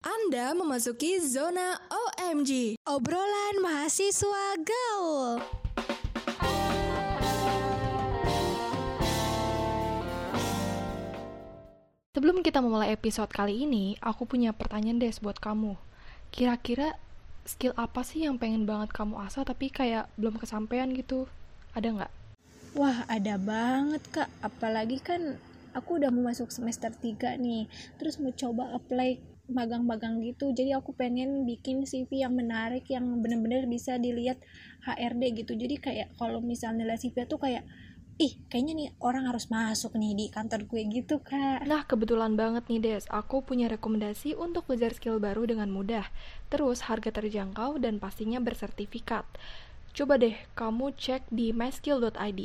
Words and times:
Anda 0.00 0.56
memasuki 0.56 1.20
zona 1.20 1.76
OMG, 1.92 2.80
obrolan 2.88 3.60
mahasiswa 3.60 4.56
gaul. 4.64 5.44
Sebelum 12.16 12.40
kita 12.40 12.64
memulai 12.64 12.96
episode 12.96 13.28
kali 13.28 13.68
ini, 13.68 14.00
aku 14.00 14.24
punya 14.24 14.56
pertanyaan 14.56 14.96
Des 14.96 15.20
buat 15.20 15.36
kamu. 15.36 15.76
Kira-kira 16.32 16.96
skill 17.44 17.76
apa 17.76 18.00
sih 18.00 18.24
yang 18.24 18.40
pengen 18.40 18.64
banget 18.64 18.96
kamu 18.96 19.20
asah 19.20 19.44
tapi 19.44 19.68
kayak 19.68 20.08
belum 20.16 20.40
kesampaian 20.40 20.88
gitu? 20.96 21.28
Ada 21.76 21.92
nggak? 21.92 22.12
Wah, 22.72 23.04
ada 23.04 23.36
banget, 23.36 24.00
Kak. 24.08 24.32
Apalagi 24.40 24.96
kan 25.04 25.36
aku 25.76 26.00
udah 26.00 26.08
mau 26.08 26.32
masuk 26.32 26.48
semester 26.48 26.88
3 26.88 27.36
nih. 27.36 27.68
Terus 28.00 28.16
mau 28.16 28.32
coba 28.32 28.72
apply 28.72 29.29
magang-magang 29.50 30.22
gitu. 30.22 30.54
Jadi 30.54 30.72
aku 30.72 30.94
pengen 30.94 31.44
bikin 31.44 31.84
CV 31.84 32.22
yang 32.24 32.34
menarik 32.34 32.86
yang 32.88 33.04
bener-bener 33.20 33.66
bisa 33.66 33.98
dilihat 33.98 34.38
HRD 34.86 35.44
gitu. 35.44 35.52
Jadi 35.58 35.76
kayak 35.76 36.08
kalau 36.16 36.40
misalnya 36.40 36.86
nilai 36.86 36.98
CV 36.98 37.26
tuh 37.26 37.42
kayak 37.42 37.66
ih 38.20 38.36
kayaknya 38.52 38.72
nih 38.76 38.88
orang 39.00 39.32
harus 39.32 39.48
masuk 39.48 39.96
nih 39.96 40.12
di 40.12 40.26
kantor 40.28 40.68
gue 40.68 40.84
gitu 40.92 41.24
kak 41.24 41.64
Nah, 41.64 41.88
kebetulan 41.88 42.36
banget 42.36 42.68
nih 42.68 42.80
Des, 42.84 43.04
aku 43.08 43.40
punya 43.40 43.64
rekomendasi 43.72 44.36
untuk 44.36 44.68
belajar 44.68 44.92
skill 44.92 45.16
baru 45.16 45.48
dengan 45.48 45.72
mudah. 45.72 46.04
Terus 46.52 46.84
harga 46.84 47.08
terjangkau 47.08 47.80
dan 47.80 47.96
pastinya 47.96 48.36
bersertifikat. 48.36 49.24
Coba 49.96 50.20
deh 50.20 50.36
kamu 50.52 50.92
cek 51.00 51.32
di 51.32 51.56
myskill.id. 51.56 52.40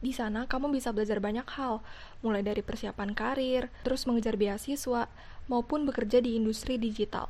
Di 0.00 0.12
sana 0.16 0.48
kamu 0.48 0.72
bisa 0.72 0.96
belajar 0.96 1.20
banyak 1.20 1.44
hal, 1.60 1.84
mulai 2.24 2.40
dari 2.40 2.64
persiapan 2.64 3.12
karir, 3.12 3.68
terus 3.84 4.08
mengejar 4.08 4.40
beasiswa, 4.40 5.12
maupun 5.50 5.82
bekerja 5.82 6.22
di 6.22 6.38
industri 6.38 6.78
digital. 6.78 7.26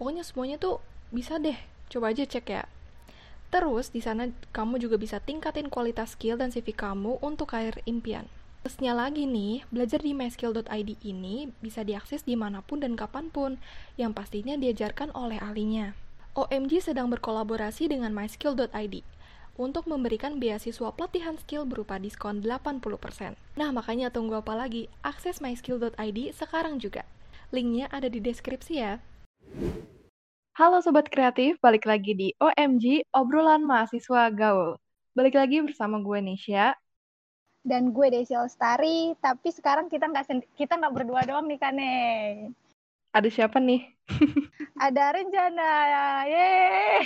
Pokoknya 0.00 0.24
semuanya 0.24 0.56
tuh 0.56 0.80
bisa 1.12 1.36
deh. 1.36 1.60
Coba 1.92 2.16
aja 2.16 2.24
cek 2.24 2.48
ya. 2.48 2.64
Terus 3.52 3.92
di 3.92 4.02
sana 4.02 4.32
kamu 4.50 4.82
juga 4.82 4.98
bisa 4.98 5.22
tingkatin 5.22 5.70
kualitas 5.70 6.16
skill 6.18 6.40
dan 6.40 6.50
CV 6.50 6.74
kamu 6.74 7.22
untuk 7.22 7.54
karir 7.54 7.78
impian. 7.86 8.26
Plusnya 8.64 8.96
lagi 8.96 9.28
nih, 9.28 9.60
belajar 9.68 10.00
di 10.00 10.16
myskill.id 10.16 10.90
ini 11.04 11.52
bisa 11.60 11.84
diakses 11.84 12.24
di 12.24 12.32
mana 12.32 12.64
pun 12.64 12.80
dan 12.80 12.96
kapan 12.96 13.28
pun, 13.28 13.60
yang 14.00 14.16
pastinya 14.16 14.56
diajarkan 14.56 15.12
oleh 15.12 15.36
ahlinya. 15.36 15.92
OMG 16.32 16.80
sedang 16.80 17.12
berkolaborasi 17.12 17.92
dengan 17.92 18.16
myskill.id 18.16 19.04
untuk 19.54 19.86
memberikan 19.86 20.42
beasiswa 20.42 20.90
pelatihan 20.90 21.38
skill 21.38 21.62
berupa 21.62 22.00
diskon 22.00 22.42
80%. 22.42 23.38
Nah, 23.54 23.70
makanya 23.70 24.10
tunggu 24.10 24.42
apa 24.42 24.58
lagi? 24.58 24.90
Akses 25.06 25.38
myskill.id 25.38 26.18
sekarang 26.34 26.82
juga. 26.82 27.06
Linknya 27.52 27.90
ada 27.92 28.08
di 28.08 28.20
deskripsi 28.22 28.74
ya. 28.78 29.02
Halo 30.54 30.78
Sobat 30.80 31.10
Kreatif, 31.10 31.58
balik 31.58 31.84
lagi 31.84 32.14
di 32.14 32.28
OMG, 32.38 33.10
obrolan 33.10 33.66
mahasiswa 33.66 34.30
gaul. 34.30 34.78
Balik 35.12 35.34
lagi 35.34 35.60
bersama 35.62 35.98
gue 36.00 36.18
Nisha. 36.22 36.74
dan 37.64 37.96
gue 37.96 38.12
Desi 38.12 38.36
Lestari 38.36 39.16
tapi 39.24 39.48
sekarang 39.48 39.88
kita 39.88 40.04
nggak 40.04 40.28
kita 40.52 40.76
nggak 40.76 40.92
berdua 40.92 41.24
doang 41.24 41.48
nih 41.48 41.56
Kane 41.56 41.92
Ada 43.16 43.24
siapa 43.32 43.56
nih? 43.56 43.88
ada 44.84 45.16
rencana 45.16 45.68
yeay 46.28 47.00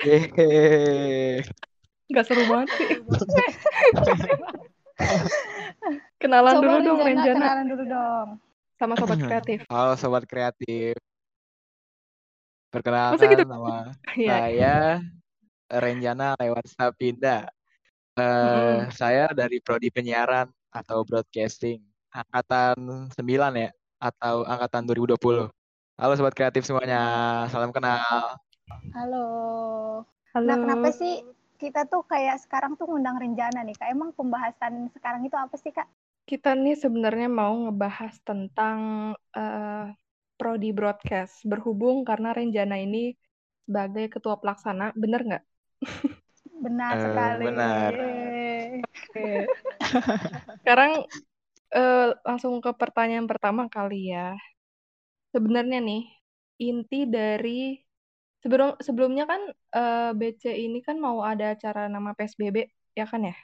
Yeay. 0.08 1.44
Gak 2.08 2.24
seru 2.28 2.44
banget 2.48 2.68
sih. 2.76 2.88
Kenalan 6.20 6.64
dulu 6.64 6.76
dong 6.80 7.00
Renjana 7.04 7.36
kenalan 7.36 7.66
dulu 7.68 7.84
dong 7.84 8.28
sama 8.78 8.94
Sobat 8.98 9.18
Kreatif. 9.18 9.58
Halo 9.70 9.92
sobat 9.96 10.24
kreatif. 10.26 10.94
Masa 10.98 12.74
Perkenalkan 12.74 13.28
gitu? 13.30 13.44
nama 13.46 13.74
Iya. 14.18 14.32
saya 14.34 14.74
Renjana 15.70 16.34
lewat 16.38 16.64
Sapinda. 16.70 17.46
Eh, 18.14 18.22
Mm-mm. 18.22 18.90
saya 18.94 19.30
dari 19.34 19.58
prodi 19.58 19.90
penyiaran 19.90 20.46
atau 20.70 21.02
broadcasting 21.02 21.82
angkatan 22.14 23.10
9 23.10 23.52
ya 23.58 23.70
atau 23.98 24.46
angkatan 24.46 24.82
2020. 24.86 25.50
Halo 25.98 26.12
sobat 26.18 26.34
kreatif 26.34 26.62
semuanya. 26.66 26.98
Salam 27.50 27.70
kenal. 27.74 28.38
halo 28.96 29.26
Halo. 30.34 30.46
nah 30.48 30.56
kenapa 30.58 30.88
sih 30.90 31.22
kita 31.60 31.86
tuh 31.86 32.02
kayak 32.04 32.42
sekarang 32.42 32.74
tuh 32.74 32.90
ngundang 32.90 33.16
rencana 33.20 33.62
nih 33.62 33.76
kak 33.76 33.92
emang 33.92 34.10
pembahasan 34.16 34.90
sekarang 34.90 35.22
itu 35.22 35.36
apa 35.38 35.54
sih 35.54 35.70
kak 35.70 35.86
Kita 36.28 36.50
nih 36.62 36.76
sebenarnya 36.84 37.28
mau 37.40 37.52
ngebahas 37.64 38.14
tentang 38.28 38.78
eh, 39.38 39.84
prodi 40.38 40.68
broadcast 40.78 41.34
berhubung 41.50 41.96
karena 42.08 42.28
Renjana 42.36 42.76
ini 42.86 42.98
sebagai 43.66 44.04
ketua 44.14 44.34
pelaksana, 44.40 44.84
bener 45.02 45.20
nggak? 45.28 45.44
benar 46.64 46.94
Eh, 46.94 46.98
sekali 47.04 47.44
benar. 47.44 47.94
Oke. 48.84 49.48
Sekarang 50.62 50.92
eh, 51.76 52.08
langsung 52.28 52.54
ke 52.64 52.70
pertanyaan 52.80 53.26
pertama 53.30 53.62
kali 53.70 54.12
ya. 54.14 54.36
Sebenarnya 55.34 55.78
nih 55.88 56.02
inti 56.68 56.98
dari 57.16 57.74
sebelum 58.42 58.68
sebelumnya 58.86 59.24
kan 59.32 59.42
eh, 59.78 60.10
BC 60.18 60.42
ini 60.64 60.78
kan 60.86 60.96
mau 61.06 61.18
ada 61.30 61.44
acara 61.54 61.80
nama 61.94 62.10
PSBB 62.18 62.58
ya 62.98 63.04
kan 63.10 63.20
ya? 63.28 63.34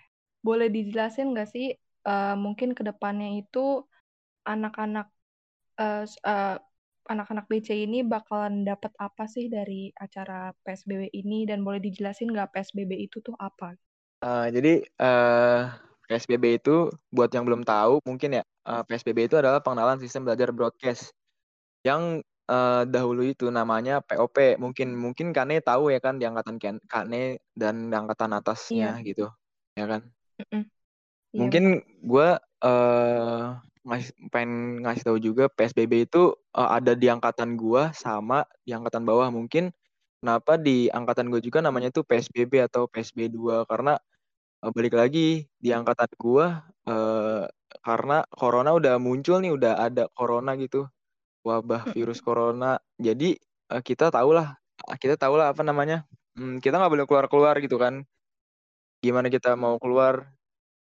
Boleh 0.46 0.68
dijelasin 0.76 1.26
nggak 1.34 1.48
sih 1.54 1.66
eh, 2.06 2.36
mungkin 2.36 2.72
ke 2.76 2.82
depannya 2.86 3.40
itu 3.40 3.84
anak-anak 4.46 5.08
eh, 5.80 6.04
anak-anak 7.10 7.50
BC 7.50 7.74
ini 7.74 8.06
bakalan 8.06 8.62
dapat 8.62 8.94
apa 9.02 9.26
sih 9.26 9.50
dari 9.50 9.90
acara 9.98 10.54
PSBB 10.62 11.10
ini 11.10 11.42
dan 11.42 11.66
boleh 11.66 11.82
dijelasin 11.82 12.30
nggak 12.30 12.54
PSBB 12.54 13.10
itu 13.10 13.18
tuh 13.18 13.34
apa? 13.34 13.74
Eh, 14.22 14.46
jadi 14.54 14.72
eh, 14.84 15.60
PSBB 16.06 16.62
itu 16.62 16.86
buat 17.10 17.30
yang 17.34 17.48
belum 17.48 17.66
tahu 17.66 17.98
mungkin 18.06 18.38
ya 18.38 18.44
eh, 18.44 18.82
PSBB 18.86 19.26
itu 19.26 19.36
adalah 19.40 19.58
pengenalan 19.58 19.98
sistem 19.98 20.28
belajar 20.28 20.54
broadcast 20.54 21.10
yang 21.82 22.22
eh, 22.46 22.82
dahulu 22.86 23.26
itu 23.26 23.50
namanya 23.50 24.04
POP. 24.04 24.60
Mungkin 24.60 24.94
mungkin 24.94 25.34
Kane 25.34 25.58
tahu 25.64 25.90
ya 25.90 25.98
kan 25.98 26.20
di 26.20 26.28
angkatan 26.30 26.60
Kane 26.60 27.40
dan 27.56 27.90
di 27.90 27.94
angkatan 27.96 28.30
atasnya 28.36 29.00
gitu, 29.02 29.26
ya 29.74 29.86
kan? 29.90 30.06
Mm-mm. 30.38 30.62
Iya, 31.30 31.38
Mungkin 31.46 31.64
gue 32.02 32.28
eh 32.60 33.44
ngasih 33.80 34.12
pengen 34.28 34.84
ngasih 34.84 35.02
tahu 35.08 35.18
juga 35.18 35.48
PSBB 35.48 36.04
itu 36.06 36.36
eh, 36.58 36.68
ada 36.78 36.92
di 36.92 37.06
angkatan 37.08 37.56
gua 37.56 37.90
sama 37.96 38.44
di 38.66 38.72
angkatan 38.76 39.02
bawah. 39.08 39.28
Mungkin 39.32 39.72
kenapa 40.20 40.60
di 40.60 40.92
angkatan 40.92 41.32
gue 41.32 41.40
juga 41.40 41.64
namanya 41.64 41.88
tuh 41.94 42.04
PSBB 42.04 42.68
atau 42.68 42.86
PSB2 42.90 43.64
karena 43.70 43.96
eh, 44.64 44.70
balik 44.74 44.94
lagi 44.98 45.48
di 45.60 45.70
angkatan 45.72 46.10
gua 46.20 46.66
eh, 46.88 47.44
karena 47.86 48.26
corona 48.34 48.70
udah 48.76 48.94
muncul 49.00 49.38
nih, 49.42 49.52
udah 49.56 49.74
ada 49.86 50.04
corona 50.12 50.52
gitu, 50.60 50.86
wabah 51.46 51.88
Mm-mm. 51.88 51.94
virus 51.96 52.20
corona. 52.24 52.78
Jadi 53.00 53.36
eh, 53.72 53.82
kita 53.84 54.10
tahulah, 54.12 54.56
kita 55.00 55.16
tahulah 55.20 55.52
apa 55.54 55.62
namanya, 55.66 56.04
hmm, 56.38 56.60
kita 56.64 56.76
nggak 56.80 56.92
boleh 56.92 57.06
keluar-keluar 57.08 57.56
gitu 57.64 57.76
kan. 57.80 58.04
Gimana 59.04 59.28
kita 59.32 59.56
mau 59.56 59.76
keluar, 59.80 60.28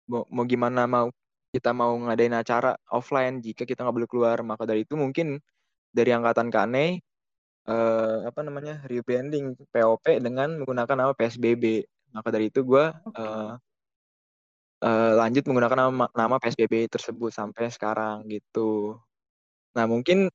mau, 0.10 0.24
mau 0.30 0.46
gimana 0.46 0.86
mau 0.86 1.08
kita 1.56 1.72
mau 1.72 1.96
ngadain 1.96 2.36
acara 2.36 2.76
offline 2.92 3.40
jika 3.40 3.64
kita 3.64 3.88
nggak 3.88 3.96
boleh 3.96 4.10
keluar. 4.12 4.38
Maka 4.44 4.68
dari 4.68 4.84
itu 4.84 5.00
mungkin 5.00 5.40
dari 5.96 6.12
angkatan 6.12 6.52
Kane 6.52 7.00
eh, 7.70 8.18
apa 8.30 8.40
namanya 8.44 8.84
rebranding 8.92 9.56
POP 9.72 10.06
dengan 10.20 10.60
menggunakan 10.60 10.96
nama 11.00 11.14
PSBB. 11.16 11.88
Maka 12.12 12.28
dari 12.36 12.52
itu 12.52 12.60
gue 12.68 12.86
eh, 12.92 13.52
eh, 14.84 15.12
lanjut 15.20 15.44
menggunakan 15.48 15.78
nama, 15.88 16.06
nama 16.12 16.36
PSBB 16.44 16.92
tersebut 16.92 17.32
sampai 17.32 17.72
sekarang 17.72 18.28
gitu. 18.28 19.00
Nah 19.76 19.86
mungkin 19.88 20.28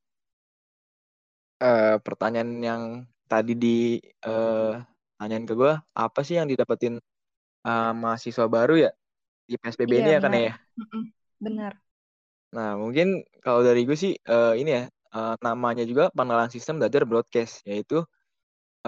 eh, 1.61 1.97
pertanyaan 2.01 2.51
yang 2.65 2.83
tadi 3.29 3.53
di 3.55 4.01
eh, 4.01 4.73
tanyain 5.21 5.45
ke 5.45 5.53
gue, 5.53 5.73
apa 5.77 6.21
sih 6.25 6.41
yang 6.41 6.49
didapetin 6.49 6.97
eh, 7.69 7.93
mahasiswa 7.93 8.47
baru 8.49 8.89
ya 8.89 8.93
di 9.51 9.57
PSBB 9.61 9.93
ini 10.03 10.11
Iya, 10.11 10.15
ya 10.17 10.21
kan 10.25 10.33
benar. 10.33 10.43
ya? 10.47 10.53
Benar. 11.45 11.73
Nah 12.57 12.71
mungkin 12.83 13.23
kalau 13.45 13.61
dari 13.67 13.81
gue 13.89 13.97
sih 14.05 14.13
eh, 14.19 14.53
ini 14.61 14.71
ya 14.77 14.83
eh, 15.17 15.35
namanya 15.47 15.83
juga 15.91 16.05
pengenalan 16.17 16.51
sistem 16.55 16.75
belajar 16.83 17.03
broadcast 17.11 17.63
yaitu 17.71 18.03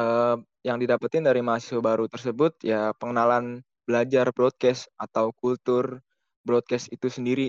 eh, 0.00 0.37
yang 0.69 0.79
didapetin 0.82 1.25
dari 1.29 1.41
mahasiswa 1.47 1.81
baru 1.82 2.06
tersebut 2.11 2.53
ya 2.64 2.94
pengenalan 3.00 3.62
belajar 3.88 4.26
broadcast 4.37 4.88
atau 4.99 5.32
kultur 5.41 6.00
broadcast 6.47 6.87
itu 6.94 7.09
sendiri. 7.12 7.49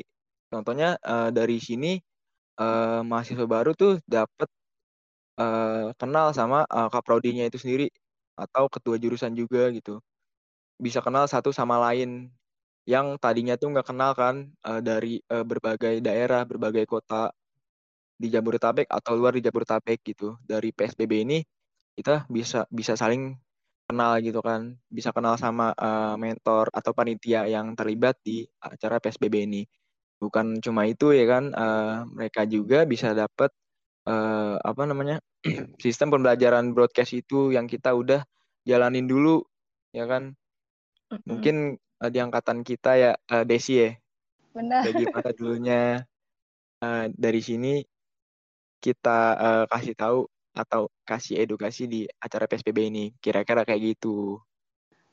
Contohnya 0.52 0.98
eh, 1.02 1.30
dari 1.38 1.58
sini 1.62 1.98
eh, 2.62 3.02
mahasiswa 3.10 3.46
baru 3.48 3.72
tuh 3.78 4.00
dapat 4.10 4.50
eh, 5.42 5.88
kenal 6.00 6.28
sama 6.40 6.58
eh, 6.70 6.90
kaprodinya 6.94 7.44
itu 7.50 7.58
sendiri 7.64 7.86
atau 8.38 8.66
ketua 8.74 8.96
jurusan 9.04 9.34
juga 9.38 9.70
gitu. 9.78 10.02
Bisa 10.86 11.00
kenal 11.06 11.26
satu 11.32 11.50
sama 11.56 11.76
lain 11.92 12.30
yang 12.84 13.16
tadinya 13.16 13.56
tuh 13.56 13.72
nggak 13.72 13.88
kenal 13.88 14.12
kan 14.16 14.52
eh, 14.52 14.82
dari 14.84 15.20
eh, 15.24 15.46
berbagai 15.46 16.04
daerah, 16.04 16.44
berbagai 16.44 16.84
kota 16.88 17.32
di 18.20 18.28
Jabodetabek 18.32 18.88
atau 18.88 19.14
luar 19.16 19.36
di 19.36 19.42
Jabodetabek 19.44 20.00
gitu. 20.04 20.36
Dari 20.44 20.72
PSBB 20.76 21.14
ini 21.24 21.40
kita 21.96 22.26
bisa 22.28 22.66
bisa 22.72 22.94
saling 23.00 23.36
kenal 23.88 24.20
gitu 24.24 24.40
kan, 24.40 24.80
bisa 24.88 25.12
kenal 25.12 25.36
sama 25.36 25.76
uh, 25.76 26.16
mentor 26.16 26.72
atau 26.72 26.96
panitia 26.96 27.46
yang 27.52 27.76
terlibat 27.76 28.16
di 28.24 28.48
acara 28.64 28.98
PSBB 29.04 29.36
ini. 29.44 29.62
Bukan 30.18 30.64
cuma 30.64 30.88
itu 30.88 31.12
ya 31.12 31.28
kan, 31.28 31.52
uh, 31.52 32.08
mereka 32.08 32.48
juga 32.48 32.88
bisa 32.88 33.12
dapat 33.12 33.52
uh, 34.08 34.56
apa 34.64 34.84
namanya 34.88 35.20
sistem 35.84 36.16
pembelajaran 36.16 36.72
broadcast 36.72 37.12
itu 37.12 37.52
yang 37.52 37.68
kita 37.68 37.92
udah 37.92 38.24
jalanin 38.64 39.06
dulu 39.06 39.44
ya 39.92 40.08
kan. 40.08 40.34
Mungkin 41.28 41.78
uh, 42.04 42.12
di 42.12 42.20
angkatan 42.20 42.68
kita 42.68 42.92
ya 43.00 43.12
uh, 43.32 43.48
Desi 43.48 43.80
ya. 43.80 43.96
Benar. 44.52 44.84
Jadi 44.84 45.04
pada 45.08 45.32
dulunya 45.40 46.04
uh, 46.84 47.06
dari 47.16 47.40
sini 47.40 47.80
kita 48.84 49.20
uh, 49.40 49.66
kasih 49.72 49.96
tahu 49.96 50.28
atau 50.54 50.92
kasih 51.08 51.40
edukasi 51.40 51.88
di 51.88 52.02
acara 52.20 52.46
PSBB 52.46 52.92
ini. 52.92 53.06
Kira-kira 53.24 53.64
kayak 53.64 53.96
gitu. 53.96 54.38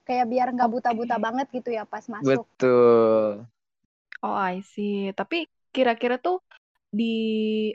Kayak 0.03 0.27
biar 0.27 0.49
nggak 0.51 0.71
buta-buta 0.75 1.17
banget 1.23 1.47
gitu 1.55 1.71
ya 1.71 1.87
pas 1.87 2.03
masuk. 2.11 2.27
Betul. 2.27 3.47
Oh, 4.21 4.37
I 4.37 4.61
see. 4.67 5.15
Tapi 5.15 5.47
kira-kira 5.71 6.19
tuh 6.19 6.43
di 6.91 7.71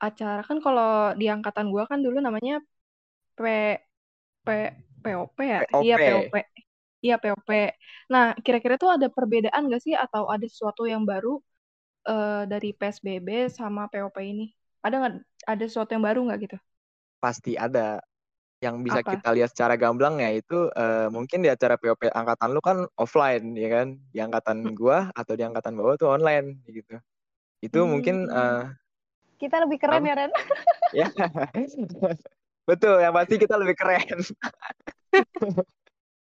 acara 0.00 0.40
kan 0.46 0.62
kalau 0.62 1.12
di 1.18 1.28
angkatan 1.28 1.68
gua 1.68 1.84
kan 1.84 2.00
dulu 2.00 2.22
namanya 2.22 2.62
P 3.36 3.42
P 4.46 4.48
POP 5.02 5.36
ya? 5.44 5.60
Iya, 5.82 5.96
POP. 5.98 6.34
Iya, 7.00 7.16
POP. 7.16 7.48
Nah, 8.12 8.36
kira-kira 8.44 8.76
tuh 8.76 8.92
ada 8.92 9.08
perbedaan 9.08 9.72
nggak 9.72 9.82
sih 9.82 9.96
atau 9.96 10.28
ada 10.28 10.44
sesuatu 10.44 10.84
yang 10.84 11.08
baru 11.08 11.40
uh, 12.04 12.44
dari 12.44 12.76
PSBB 12.76 13.48
sama 13.48 13.88
POP 13.88 14.20
ini? 14.20 14.52
Ada 14.84 14.94
nggak 15.00 15.14
ada 15.48 15.64
sesuatu 15.64 15.96
yang 15.96 16.04
baru 16.04 16.20
nggak 16.28 16.38
gitu? 16.44 16.56
Pasti 17.20 17.56
ada. 17.56 18.04
Yang 18.60 18.76
bisa 18.84 19.00
Apa? 19.00 19.16
kita 19.16 19.28
lihat 19.32 19.48
secara 19.56 19.72
gamblang 19.80 20.20
ya 20.20 20.36
itu 20.36 20.68
uh, 20.76 21.08
mungkin 21.08 21.40
di 21.40 21.48
acara 21.48 21.80
POP 21.80 22.12
angkatan 22.12 22.52
lu 22.52 22.60
kan 22.60 22.84
offline 23.00 23.56
ya 23.56 23.68
kan. 23.72 23.96
Di 24.12 24.20
angkatan 24.20 24.76
gua 24.76 25.08
atau 25.16 25.32
di 25.32 25.40
angkatan 25.40 25.80
bawah 25.80 25.96
tuh 25.96 26.12
online 26.12 26.60
gitu. 26.68 27.00
Itu 27.64 27.88
Hmm. 27.88 27.96
mungkin 27.96 28.16
uh, 28.28 28.68
Kita 29.40 29.64
lebih 29.64 29.80
keren 29.80 30.04
Apa? 30.04 30.08
ya 30.12 30.14
Ren. 30.20 30.32
ya 31.00 31.06
betul 32.68 33.00
yang 33.00 33.16
pasti 33.16 33.40
kita 33.40 33.56
lebih 33.56 33.72
keren. 33.80 34.20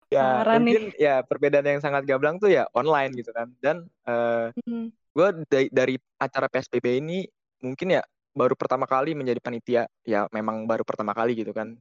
ya 0.10 0.42
Parah 0.44 0.58
nih. 0.58 0.74
mungkin 0.74 0.84
ya 0.98 1.16
perbedaan 1.26 1.66
yang 1.66 1.82
sangat 1.82 2.04
gamblang 2.10 2.38
tuh 2.42 2.50
ya 2.50 2.66
online 2.74 3.14
gitu 3.16 3.32
kan. 3.34 3.54
Dan 3.62 3.86
uh, 4.10 4.50
Hmm. 4.66 4.90
gue 5.14 5.28
dari, 5.50 5.68
dari 5.74 5.96
acara 6.22 6.48
PSBB 6.50 7.02
ini 7.02 7.26
mungkin 7.62 7.98
ya 7.98 8.02
baru 8.34 8.54
pertama 8.56 8.86
kali 8.86 9.18
menjadi 9.18 9.42
panitia 9.42 9.84
ya 10.06 10.30
memang 10.32 10.64
baru 10.70 10.86
pertama 10.86 11.12
kali 11.18 11.34
gitu 11.36 11.52
kan 11.52 11.76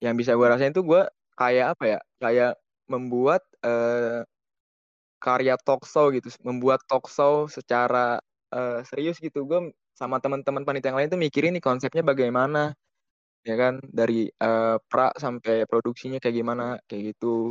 yang 0.00 0.14
bisa 0.14 0.32
gue 0.38 0.46
rasain 0.46 0.72
tuh 0.72 0.86
gue 0.86 1.02
kayak 1.36 1.76
apa 1.76 1.84
ya 1.84 1.98
kayak 2.22 2.52
membuat 2.88 3.42
eh, 3.66 4.22
karya 5.18 5.58
talk 5.66 5.82
show 5.84 6.08
gitu 6.14 6.30
membuat 6.46 6.80
talk 6.86 7.10
show 7.10 7.50
secara 7.50 8.22
eh, 8.54 8.80
serius 8.86 9.18
gitu 9.18 9.44
gue 9.44 9.74
sama 9.98 10.22
teman-teman 10.22 10.62
panitia 10.62 10.94
yang 10.94 10.98
lain 11.02 11.10
tuh 11.10 11.20
mikirin 11.20 11.52
nih 11.58 11.64
konsepnya 11.64 12.06
bagaimana 12.06 12.72
ya 13.42 13.54
kan 13.58 13.82
dari 13.90 14.30
eh, 14.30 14.76
pra 14.88 15.10
sampai 15.18 15.66
produksinya 15.66 16.22
kayak 16.22 16.36
gimana 16.40 16.64
kayak 16.86 17.14
gitu 17.16 17.50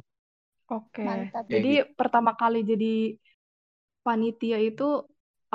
Oke. 0.75 1.03
Mantap. 1.05 1.43
Kayak 1.49 1.53
Jadi 1.53 1.67
pertama 1.99 2.31
kali 2.39 2.57
jadi 2.71 2.85
panitia 4.05 4.57
itu 4.69 4.83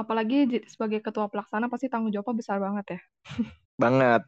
apalagi 0.00 0.36
sebagai 0.72 1.00
ketua 1.06 1.26
pelaksana 1.32 1.66
pasti 1.72 1.86
tanggung 1.92 2.12
jawabnya 2.14 2.38
besar 2.40 2.56
banget 2.66 2.86
ya. 2.94 2.98
banget 3.78 4.22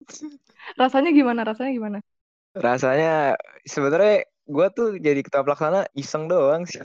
Rasanya 0.80 1.10
gimana? 1.18 1.40
Rasanya 1.48 1.70
gimana? 1.78 1.98
rasanya 2.56 3.36
sebenarnya 3.68 4.14
gue 4.48 4.66
tuh 4.76 4.86
jadi 5.06 5.20
ketua 5.20 5.42
pelaksana 5.46 5.78
iseng 5.94 6.24
doang 6.32 6.64
sih 6.64 6.82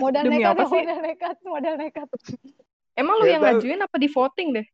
Modal 0.00 0.24
Demi 0.24 0.32
nekat 0.32 0.56
apa 0.56 0.64
sih? 0.72 0.84
modal 0.84 0.98
nekat, 1.04 1.36
modal 1.50 1.74
nekat. 1.80 2.08
Emang 3.00 3.16
lu 3.20 3.26
Ya 3.26 3.34
yang 3.34 3.42
tahu. 3.42 3.60
ngajuin 3.60 3.80
apa 3.86 3.96
di 4.02 4.08
voting 4.16 4.48
deh? 4.56 4.66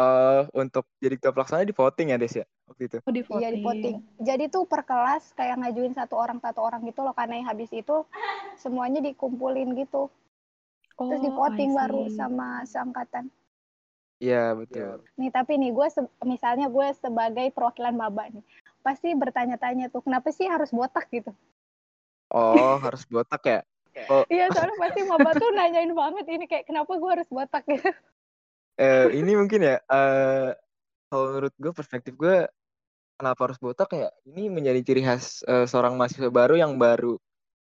Eh 0.00 0.42
untuk 0.56 0.88
jadi 0.96 1.14
ketua 1.20 1.32
pelaksana 1.36 1.68
di 1.68 1.76
voting 1.76 2.08
ya 2.12 2.16
Des 2.16 2.32
ya 2.40 2.46
waktu 2.64 2.82
itu 2.88 2.96
Oh 3.04 3.12
di 3.12 3.20
voting. 3.24 3.40
Iya 3.40 3.48
di 3.52 3.60
voting. 3.64 3.96
Jadi 4.20 4.44
tuh 4.52 4.64
per 4.68 4.84
kelas 4.84 5.32
kayak 5.36 5.60
ngajuin 5.60 5.92
satu 5.96 6.14
orang 6.16 6.38
satu 6.40 6.60
orang 6.64 6.80
gitu 6.88 7.00
loh 7.04 7.12
karena 7.16 7.40
yang 7.40 7.48
habis 7.48 7.68
itu 7.72 8.04
semuanya 8.56 9.00
dikumpulin 9.04 9.72
gitu. 9.76 10.08
Oh, 11.00 11.08
Terus 11.08 11.20
di 11.24 11.30
I 11.32 11.36
voting 11.36 11.70
baru 11.76 12.02
sama 12.12 12.60
seangkatan. 12.68 13.28
iya 14.20 14.52
betul 14.52 15.00
Nih 15.16 15.32
tapi 15.32 15.56
nih 15.56 15.72
gue 15.72 15.86
misalnya 16.28 16.68
gue 16.68 16.86
sebagai 17.00 17.48
perwakilan 17.56 17.96
maba 17.96 18.28
nih 18.28 18.44
pasti 18.84 19.12
bertanya-tanya 19.16 19.88
tuh 19.88 20.04
kenapa 20.04 20.28
sih 20.32 20.44
harus 20.44 20.68
botak 20.72 21.08
gitu? 21.08 21.32
oh 22.32 22.76
harus 22.84 23.04
botak 23.08 23.42
ya 23.48 23.60
oh 24.12 24.24
Iya 24.28 24.52
soalnya 24.52 24.76
pasti 24.76 25.00
maba 25.08 25.32
tuh 25.40 25.50
nanyain 25.56 25.92
banget 25.96 26.24
ini 26.30 26.44
kayak 26.46 26.68
kenapa 26.68 26.92
gue 26.94 27.10
harus 27.10 27.28
botak 27.32 27.64
gitu. 27.64 27.90
eh, 28.80 29.06
ini 29.18 29.32
mungkin 29.40 29.60
ya 29.68 29.76
eh 29.92 30.48
kalau 31.10 31.24
menurut 31.34 31.54
gue 31.58 31.72
perspektif 31.74 32.14
gue 32.18 32.46
kenapa 33.18 33.40
harus 33.50 33.58
botak 33.62 33.90
ya 33.96 34.08
ini 34.28 34.48
menjadi 34.52 34.80
ciri 34.86 35.02
khas 35.06 35.42
eh, 35.48 35.66
seorang 35.70 35.94
mahasiswa 35.98 36.30
baru 36.32 36.54
yang 36.60 36.74
baru 36.80 37.16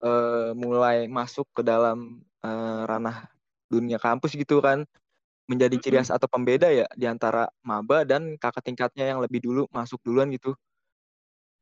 eh, 0.06 0.52
mulai 0.58 1.08
masuk 1.12 1.48
ke 1.58 1.64
dalam 1.66 2.24
eh, 2.46 2.82
ranah 2.90 3.30
dunia 3.72 3.98
kampus 4.02 4.36
gitu 4.38 4.62
kan 4.64 4.86
menjadi 5.52 5.76
ciri 5.82 5.98
khas 6.02 6.12
atau 6.16 6.28
pembeda 6.32 6.70
ya 6.72 6.88
di 6.98 7.06
antara 7.10 7.50
maba 7.66 8.04
dan 8.08 8.38
kakak 8.42 8.64
tingkatnya 8.68 9.06
yang 9.16 9.20
lebih 9.24 9.42
dulu 9.44 9.64
masuk 9.74 10.00
duluan 10.06 10.30
gitu 10.34 10.56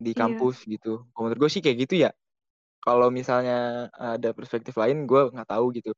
di 0.02 0.12
Iya. 0.16 0.22
kampus 0.22 0.66
gitu. 0.66 1.06
Kalau 1.14 1.24
menurut 1.30 1.40
gue 1.48 1.52
sih 1.54 1.62
kayak 1.64 1.78
gitu 1.88 1.96
ya. 2.08 2.10
Kalau 2.86 3.10
misalnya 3.14 3.90
ada 3.96 4.30
perspektif 4.38 4.76
lain 4.82 5.06
gue 5.10 5.22
nggak 5.34 5.50
tahu 5.54 5.66
gitu. 5.78 5.92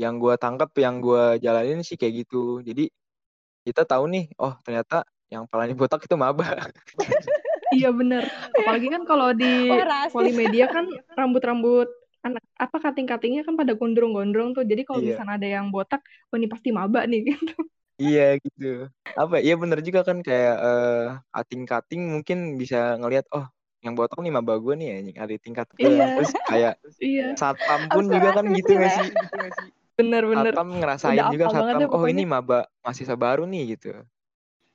Yang 0.00 0.14
gue 0.16 0.34
tangkap, 0.40 0.70
yang 0.80 1.04
gue 1.04 1.24
jalanin 1.44 1.84
sih 1.84 2.00
kayak 2.00 2.24
gitu. 2.24 2.64
Jadi 2.64 2.88
kita 3.68 3.84
tahu 3.84 4.08
nih, 4.08 4.32
oh 4.40 4.56
ternyata 4.64 5.04
yang 5.28 5.44
palanya 5.44 5.76
botak 5.76 6.00
itu 6.08 6.16
maba. 6.16 6.56
Iya 7.70 7.94
bener. 7.94 8.26
Apalagi 8.50 8.90
kan 8.90 9.06
kalau 9.06 9.30
di. 9.30 9.70
Polimedia 10.10 10.66
kan 10.66 10.90
rambut-rambut 11.14 11.86
anak 12.26 12.42
apa 12.58 12.76
kating-katingnya 12.82 13.46
kan 13.46 13.54
pada 13.54 13.78
gondrong-gondrong 13.78 14.58
tuh. 14.58 14.66
Jadi 14.66 14.82
kalau 14.82 14.98
Iya. 14.98 15.14
misalnya 15.14 15.34
ada 15.38 15.48
yang 15.48 15.66
botak, 15.70 16.02
oh 16.02 16.36
ini 16.36 16.50
pasti 16.50 16.74
maba 16.74 17.06
nih 17.06 17.20
gitu. 17.30 17.54
iya 18.02 18.34
gitu. 18.42 18.90
Apa? 19.14 19.38
Iya 19.38 19.54
bener 19.54 19.86
juga 19.86 20.02
kan 20.02 20.18
kayak 20.18 20.56
eh, 20.58 21.06
cutting-cutting 21.30 22.02
mungkin 22.10 22.58
bisa 22.58 22.98
ngelihat, 22.98 23.30
oh 23.30 23.46
yang 23.86 23.94
botak 23.94 24.18
nih 24.18 24.34
maba 24.34 24.58
gue 24.58 24.74
nih 24.74 24.88
anjing 25.00 25.16
ada 25.22 25.30
di 25.30 25.38
tingkat 25.38 25.66
gue. 25.78 25.86
Iya. 25.86 26.06
Terus 26.18 26.32
kayak 26.50 26.74
Iya, 26.98 27.26
satpam 27.38 27.80
pun 27.86 28.04
juga 28.10 28.28
kan 28.34 28.44
gitu 28.50 28.70
sih, 28.74 28.76
nggak 28.82 28.92
sih? 28.98 29.08
Bener-bener. 30.00 30.52
Satpam 30.56 30.68
ngerasain 30.80 31.16
Udah 31.16 31.28
juga 31.32 31.44
deh 31.76 31.88
oh 31.92 32.04
ini 32.08 32.22
maba 32.24 32.66
mahasiswa 32.80 33.16
baru 33.16 33.44
nih 33.44 33.76
gitu. 33.76 33.92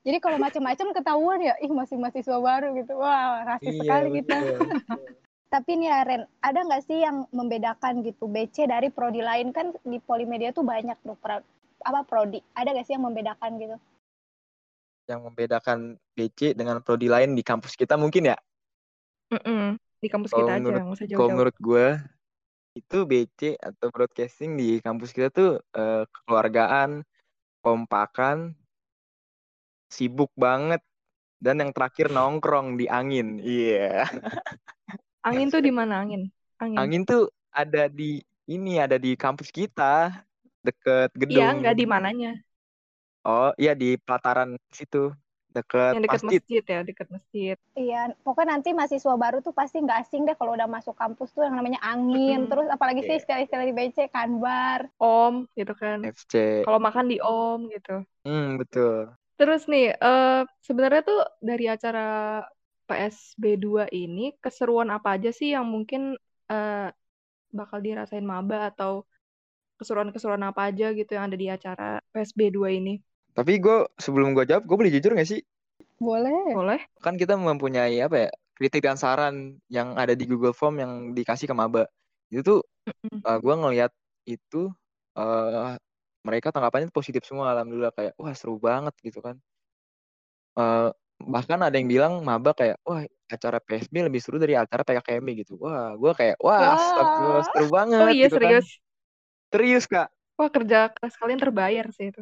Jadi 0.05 0.17
kalau 0.22 0.38
macam-macam 0.38 0.88
ketahuan 0.94 1.39
ya, 1.41 1.58
ih 1.65 1.74
masih 1.74 1.98
mahasiswa 1.98 2.38
baru 2.38 2.77
gitu. 2.77 2.94
Wah 3.01 3.41
rasis 3.41 3.74
Iya 3.74 3.82
sekali 3.82 4.10
kita. 4.22 4.38
betul. 4.38 4.58
Tapi 5.53 5.72
nih 5.82 5.88
ya, 5.89 6.00
Ren, 6.05 6.22
ada 6.46 6.60
nggak 6.62 6.84
sih 6.86 6.98
yang 7.01 7.25
membedakan 7.34 8.05
gitu 8.05 8.29
BC 8.29 8.70
dari 8.70 8.94
prodi 8.94 9.25
lain 9.25 9.50
kan 9.50 9.74
di 9.82 9.98
Polimedia 9.98 10.53
tuh 10.53 10.62
banyak 10.62 10.94
tuh 11.01 11.17
pro- 11.17 11.46
apa 11.82 12.05
prodi. 12.05 12.38
Ada 12.53 12.77
nggak 12.77 12.86
sih 12.86 12.94
yang 12.94 13.05
membedakan 13.05 13.51
gitu? 13.58 13.75
Yang 15.10 15.22
membedakan 15.25 15.77
BC 16.13 16.53
dengan 16.53 16.86
prodi 16.86 17.10
lain 17.10 17.34
di 17.34 17.41
kampus 17.41 17.74
kita 17.74 17.98
mungkin 17.98 18.29
ya. 18.29 18.38
Mm-mm. 19.34 19.82
Di 20.01 20.08
kampus 20.12 20.29
Kalau 20.38 20.46
kita 20.46 20.53
aja, 20.53 20.62
menurut 20.62 20.82
usah 20.94 21.05
kalau 21.10 21.29
menurut 21.34 21.55
gue 21.58 21.86
itu 22.75 23.08
BC 23.08 23.55
atau 23.55 23.88
broadcasting 23.88 24.60
di 24.60 24.84
kampus 24.84 25.15
kita 25.15 25.32
tuh 25.32 25.63
eh, 25.74 26.03
kekeluargaan, 26.12 27.01
kompakan, 27.63 28.51
sibuk 29.88 30.29
banget 30.36 30.84
dan 31.39 31.63
yang 31.63 31.72
terakhir 31.72 32.12
nongkrong 32.12 32.75
di 32.75 32.86
angin. 32.91 33.39
Iya. 33.39 34.05
Angin 35.24 35.48
tuh 35.50 35.63
di 35.63 35.72
mana 35.72 36.03
angin? 36.03 36.29
Angin. 36.60 36.77
Angin 36.77 37.01
tuh 37.08 37.32
ada 37.50 37.88
di 37.88 38.20
ini 38.46 38.77
ada 38.77 39.00
di 39.00 39.15
kampus 39.17 39.50
kita 39.50 40.12
deket 40.62 41.10
Iya, 41.15 41.55
gedung. 41.55 41.63
nggak 41.63 41.75
di 41.79 41.86
mananya. 41.88 42.32
Oh, 43.25 43.50
iya 43.58 43.74
di 43.74 43.98
pelataran 43.98 44.53
situ 44.70 45.10
Yang 45.63 46.03
dekat 46.03 46.21
masjid. 46.25 46.41
masjid 46.41 46.63
ya, 46.67 46.79
dekat 46.83 47.07
masjid. 47.07 47.55
Iya, 47.75 48.01
pokoknya 48.24 48.50
nanti 48.55 48.69
mahasiswa 48.75 49.13
baru 49.15 49.38
tuh 49.39 49.53
pasti 49.55 49.79
nggak 49.79 50.00
asing 50.07 50.27
deh 50.27 50.35
kalau 50.35 50.55
udah 50.55 50.67
masuk 50.67 50.95
kampus 50.95 51.31
tuh 51.31 51.47
yang 51.47 51.55
namanya 51.55 51.79
angin. 51.83 52.47
Terus 52.51 52.67
apalagi 52.67 53.03
sih 53.03 53.15
Iya. 53.15 53.21
istilah-istilah 53.24 53.65
di 53.67 53.75
BC, 53.75 53.97
kanbar. 54.12 54.88
Om 55.00 55.47
gitu 55.55 55.74
kan. 55.75 56.03
FC. 56.03 56.63
Kalau 56.67 56.79
makan 56.79 57.05
di 57.12 57.17
om 57.24 57.67
gitu. 57.71 58.03
Hmm, 58.27 58.59
betul. 58.59 59.12
Terus 59.35 59.67
nih, 59.67 59.91
eh 59.91 60.41
sebenarnya 60.63 61.01
tuh 61.03 61.21
dari 61.43 61.65
acara 61.67 62.07
PSB2 62.88 63.91
ini 63.91 64.31
keseruan 64.39 64.88
apa 64.93 65.19
aja 65.19 65.33
sih 65.35 65.51
yang 65.51 65.67
mungkin 65.67 66.15
eh 66.47 66.88
bakal 67.51 67.79
dirasain 67.83 68.24
maba 68.24 68.71
atau 68.71 69.03
keseruan-keseruan 69.75 70.43
apa 70.47 70.71
aja 70.71 70.95
gitu 70.95 71.12
yang 71.19 71.27
ada 71.27 71.35
di 71.35 71.47
acara 71.51 72.00
PSB2 72.15 72.71
ini? 72.71 72.95
Tapi 73.36 73.60
gue 73.60 73.84
sebelum 74.00 74.32
gue 74.32 74.48
jawab, 74.48 74.63
gue 74.63 74.75
boleh 74.80 74.92
jujur 74.96 75.12
gak 75.12 75.27
sih? 75.27 75.44
Boleh. 76.00 76.56
Boleh? 76.56 76.80
Kan 77.04 77.20
kita 77.20 77.36
mempunyai 77.36 78.00
apa 78.00 78.27
ya 78.27 78.30
kritik 78.56 78.88
dan 78.88 78.96
saran 78.96 79.60
yang 79.68 80.00
ada 80.00 80.15
di 80.15 80.24
Google 80.24 80.56
Form 80.56 80.80
yang 80.80 81.12
dikasih 81.12 81.51
ke 81.51 81.56
maba. 81.56 81.84
Itu 82.32 82.42
tuh 82.42 82.60
uh, 83.27 83.38
gue 83.44 83.56
ngeliat 83.60 83.92
itu 84.24 84.72
uh, 85.20 85.75
mereka 86.25 86.50
tanggapannya 86.50 86.89
positif 86.89 87.22
semua 87.27 87.54
alhamdulillah 87.54 87.94
kayak 87.94 88.15
wah 88.15 88.32
seru 88.32 88.56
banget 88.58 88.96
gitu 89.04 89.20
kan. 89.20 89.36
Uh, 90.56 90.89
bahkan 91.20 91.60
ada 91.60 91.75
yang 91.75 91.92
bilang 91.92 92.24
maba 92.24 92.56
kayak 92.56 92.80
wah 92.88 93.04
acara 93.27 93.60
PSB 93.60 94.08
lebih 94.08 94.24
seru 94.24 94.39
dari 94.39 94.56
acara 94.56 94.88
PKKMB 94.88 95.30
gitu. 95.46 95.60
Wah, 95.60 95.98
gue 96.00 96.12
kayak 96.15 96.39
wah, 96.39 96.56
Wah. 96.56 96.75
astagfirullah, 96.80 97.46
seru 97.51 97.68
banget 97.68 98.00
Oh 98.00 98.12
iya 98.12 98.27
gitu 98.32 98.38
kan. 98.39 98.42
serius. 98.42 98.68
Serius 99.51 99.86
kak. 99.92 100.08
Wah 100.36 100.50
kerja 100.51 100.80
keras 100.92 101.15
kalian 101.20 101.39
terbayar 101.39 101.86
sih 101.92 102.12
itu. 102.12 102.22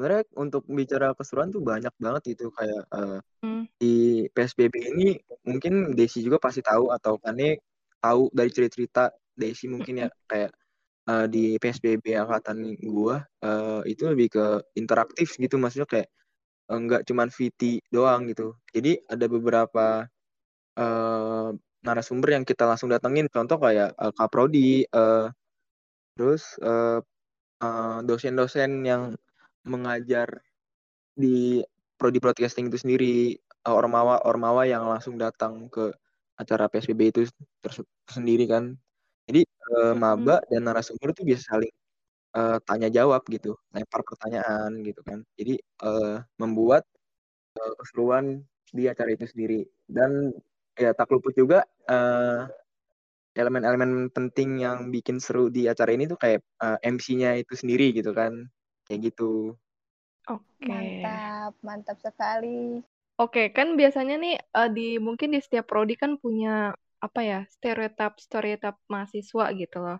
Sebenarnya 0.00 0.24
untuk 0.40 0.64
bicara 0.64 1.12
keseruan 1.12 1.52
tuh 1.52 1.60
banyak 1.60 1.92
banget 2.00 2.32
itu 2.32 2.48
kayak 2.56 2.88
uh, 2.88 3.20
Hmm. 3.40 3.64
di 3.80 4.28
PSBB 4.36 4.74
ini 4.96 5.16
mungkin 5.48 5.96
Desi 5.96 6.20
juga 6.20 6.40
pasti 6.40 6.60
tahu 6.60 6.92
atau 6.92 7.16
Kane 7.20 7.60
tahu 8.00 8.32
dari 8.32 8.48
cerita-cerita 8.52 9.12
Desi 9.32 9.64
mungkin 9.68 10.04
ya 10.04 10.08
kayak 10.28 10.52
uh, 11.08 11.24
di 11.28 11.56
PSBB 11.56 12.16
angkatan 12.16 12.76
gua 12.84 13.24
uh, 13.44 13.80
itu 13.88 14.08
lebih 14.08 14.28
ke 14.32 14.44
interaktif 14.76 15.36
gitu 15.40 15.56
maksudnya 15.60 15.88
kayak 15.88 16.08
uh, 16.72 16.76
nggak 16.80 17.04
cuman 17.08 17.28
VT 17.28 17.80
doang 17.92 18.28
gitu. 18.28 18.56
Jadi 18.72 19.00
ada 19.08 19.24
beberapa 19.28 20.04
uh, 20.80 21.48
narasumber 21.84 22.40
yang 22.40 22.44
kita 22.48 22.64
langsung 22.68 22.88
datengin 22.92 23.28
contoh 23.28 23.56
kayak 23.56 23.92
uh, 23.96 24.12
Kaprodi 24.16 24.84
uh, 24.92 25.32
terus 26.16 26.56
uh, 26.60 27.00
uh, 27.64 27.98
dosen-dosen 28.04 28.84
yang 28.84 29.16
mengajar 29.64 30.40
di 31.14 31.60
prodi 32.00 32.18
broadcasting 32.22 32.68
itu 32.72 32.78
sendiri. 32.80 33.14
Uh, 33.60 33.76
ormawa 33.76 34.24
ormawa 34.24 34.64
yang 34.64 34.88
langsung 34.88 35.20
datang 35.20 35.68
ke 35.68 35.92
acara 36.40 36.64
PSBB 36.72 37.12
itu 37.12 37.20
terus 37.60 37.84
sendiri 38.08 38.48
kan. 38.48 38.72
Jadi 39.28 39.44
uh, 39.76 39.92
maba 39.92 40.40
dan 40.48 40.64
narasumber 40.64 41.12
itu 41.12 41.22
bisa 41.28 41.44
saling 41.44 41.72
uh, 42.36 42.56
tanya 42.64 42.88
jawab 42.88 43.20
gitu 43.28 43.52
lempar 43.76 44.00
pertanyaan 44.00 44.80
gitu 44.80 45.00
kan. 45.04 45.20
Jadi 45.36 45.60
uh, 45.84 46.24
membuat 46.40 46.88
uh, 47.60 47.74
keseruan 47.84 48.40
di 48.72 48.88
acara 48.88 49.12
itu 49.12 49.28
sendiri. 49.28 49.60
Dan 49.84 50.32
ya 50.80 50.96
tak 50.96 51.12
luput 51.12 51.36
juga 51.36 51.68
uh, 51.92 52.48
elemen-elemen 53.36 54.10
penting 54.10 54.64
yang 54.64 54.88
bikin 54.90 55.20
seru 55.22 55.52
di 55.52 55.68
acara 55.70 55.94
ini 55.94 56.08
tuh 56.10 56.18
kayak 56.18 56.40
uh, 56.64 56.80
MC-nya 56.82 57.38
itu 57.38 57.54
sendiri 57.54 57.94
gitu 57.94 58.10
kan 58.16 58.50
kayak 58.90 59.00
gitu 59.14 59.54
Oke. 60.30 60.66
Mantap, 60.66 61.52
mantap 61.66 61.96
sekali. 62.02 62.82
Oke, 63.20 63.52
kan 63.56 63.76
biasanya 63.80 64.16
nih 64.16 64.34
eh, 64.40 64.68
di 64.76 64.86
mungkin 64.96 65.28
di 65.36 65.40
setiap 65.44 65.68
prodi 65.70 65.94
kan 66.02 66.16
punya 66.16 66.72
apa 67.00 67.20
ya 67.24 67.38
stereotip 67.54 68.12
stereotip 68.20 68.76
mahasiswa 68.92 69.44
gitu 69.56 69.78
loh. 69.80 69.98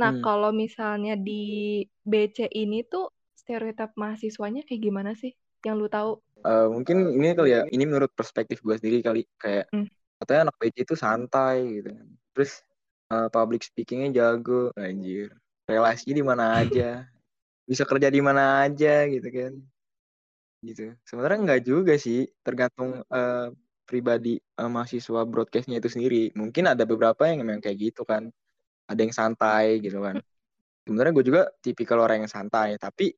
Nah 0.00 0.12
Hmm. 0.12 0.24
kalau 0.24 0.50
misalnya 0.52 1.14
di 1.16 1.42
BC 2.10 2.48
ini 2.52 2.84
tuh 2.88 3.12
stereotip 3.36 3.92
mahasiswanya 3.96 4.64
kayak 4.66 4.82
gimana 4.86 5.12
sih 5.16 5.32
yang 5.66 5.76
lu 5.80 5.88
tahu? 5.88 6.20
Uh, 6.44 6.68
mungkin 6.68 7.16
ini 7.16 7.32
kali 7.32 7.56
ya 7.56 7.64
ini 7.72 7.84
menurut 7.88 8.12
perspektif 8.12 8.60
gue 8.60 8.76
sendiri 8.76 9.00
kali 9.00 9.24
kayak 9.40 9.64
Hmm. 9.72 9.86
katanya 10.20 10.52
anak 10.52 10.56
BC 10.60 10.76
itu 10.84 10.94
santai 10.96 11.56
gitu 11.80 11.88
kan 11.96 12.08
terus 12.36 12.52
uh, 13.12 13.28
public 13.32 13.64
speakingnya 13.64 14.10
jago 14.12 14.68
anjir 14.76 15.32
relasi 15.64 16.12
di 16.12 16.20
mana 16.20 16.60
aja 16.60 17.08
bisa 17.64 17.84
kerja 17.88 18.08
di 18.12 18.20
mana 18.20 18.64
aja 18.68 19.08
gitu 19.08 19.28
kan. 19.28 19.52
Gitu. 20.64 20.96
Sebenarnya 21.04 21.38
nggak 21.44 21.62
juga 21.64 21.94
sih 22.00 22.24
tergantung 22.40 23.04
uh, 23.12 23.48
pribadi 23.84 24.40
uh, 24.60 24.68
mahasiswa 24.68 25.24
broadcastnya 25.28 25.80
itu 25.80 25.88
sendiri. 25.92 26.32
Mungkin 26.32 26.64
ada 26.72 26.88
beberapa 26.88 27.28
yang 27.28 27.44
memang 27.44 27.60
kayak 27.60 27.92
gitu 27.92 28.02
kan. 28.08 28.32
Ada 28.88 29.00
yang 29.04 29.14
santai 29.16 29.80
gitu 29.84 30.00
kan. 30.00 30.20
Sebenarnya 30.84 31.12
gue 31.16 31.24
juga 31.24 31.42
tipikal 31.64 32.04
orang 32.04 32.24
yang 32.24 32.32
santai 32.32 32.76
tapi 32.76 33.12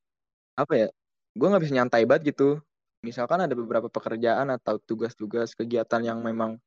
apa 0.55 0.73
ya 0.73 0.87
gue 1.35 1.47
nggak 1.47 1.63
bisa 1.63 1.73
nyantai 1.75 2.03
banget 2.07 2.35
gitu. 2.35 2.59
Misalkan 3.03 3.39
ada 3.43 3.53
beberapa 3.55 3.87
pekerjaan 3.87 4.51
atau 4.51 4.79
tugas-tugas 4.83 5.55
kegiatan 5.55 6.01
yang 6.03 6.19
memang 6.23 6.59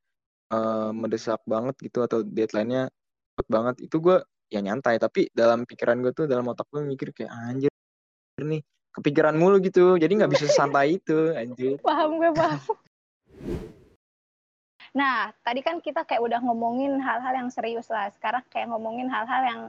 uh, 0.53 0.93
mendesak 0.93 1.41
banget 1.49 1.75
gitu 1.81 2.05
atau 2.05 2.23
deadline-nya 2.25 2.89
banget 3.49 3.89
itu 3.89 3.97
gue 4.01 4.17
ya 4.53 4.61
nyantai. 4.65 4.97
Tapi 5.01 5.33
dalam 5.33 5.65
pikiran 5.69 6.01
gue 6.05 6.13
tuh 6.17 6.27
dalam 6.29 6.45
otak 6.49 6.69
gue 6.73 6.85
mikir 6.85 7.13
kayak 7.17 7.33
anjir 7.33 7.70
nih 8.47 8.63
kepikiran 8.91 9.35
mulu 9.39 9.63
gitu 9.63 9.97
jadi 9.97 10.11
nggak 10.11 10.33
bisa 10.35 10.47
santai 10.51 10.99
itu 10.99 11.35
anjir 11.35 11.79
Paham 11.81 12.19
gue, 12.19 12.31
paham. 12.35 12.59
Nah, 14.91 15.31
tadi 15.47 15.63
kan 15.63 15.79
kita 15.79 16.03
kayak 16.03 16.23
udah 16.23 16.41
ngomongin 16.43 16.99
hal-hal 16.99 17.35
yang 17.35 17.51
serius 17.51 17.87
lah. 17.87 18.11
Sekarang 18.11 18.43
kayak 18.51 18.75
ngomongin 18.75 19.07
hal-hal 19.07 19.43
yang 19.47 19.61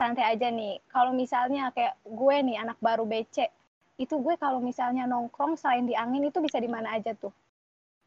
santai 0.00 0.24
aja 0.24 0.48
nih. 0.48 0.80
Kalau 0.88 1.12
misalnya 1.12 1.68
kayak 1.76 2.00
gue 2.08 2.36
nih 2.40 2.56
anak 2.56 2.80
baru 2.80 3.04
BC, 3.04 3.52
itu 4.00 4.14
gue 4.16 4.34
kalau 4.40 4.64
misalnya 4.64 5.04
nongkrong 5.04 5.60
selain 5.60 5.84
di 5.84 5.92
angin 5.92 6.24
itu 6.24 6.40
bisa 6.40 6.56
di 6.56 6.72
mana 6.72 6.96
aja 6.96 7.12
tuh. 7.12 7.32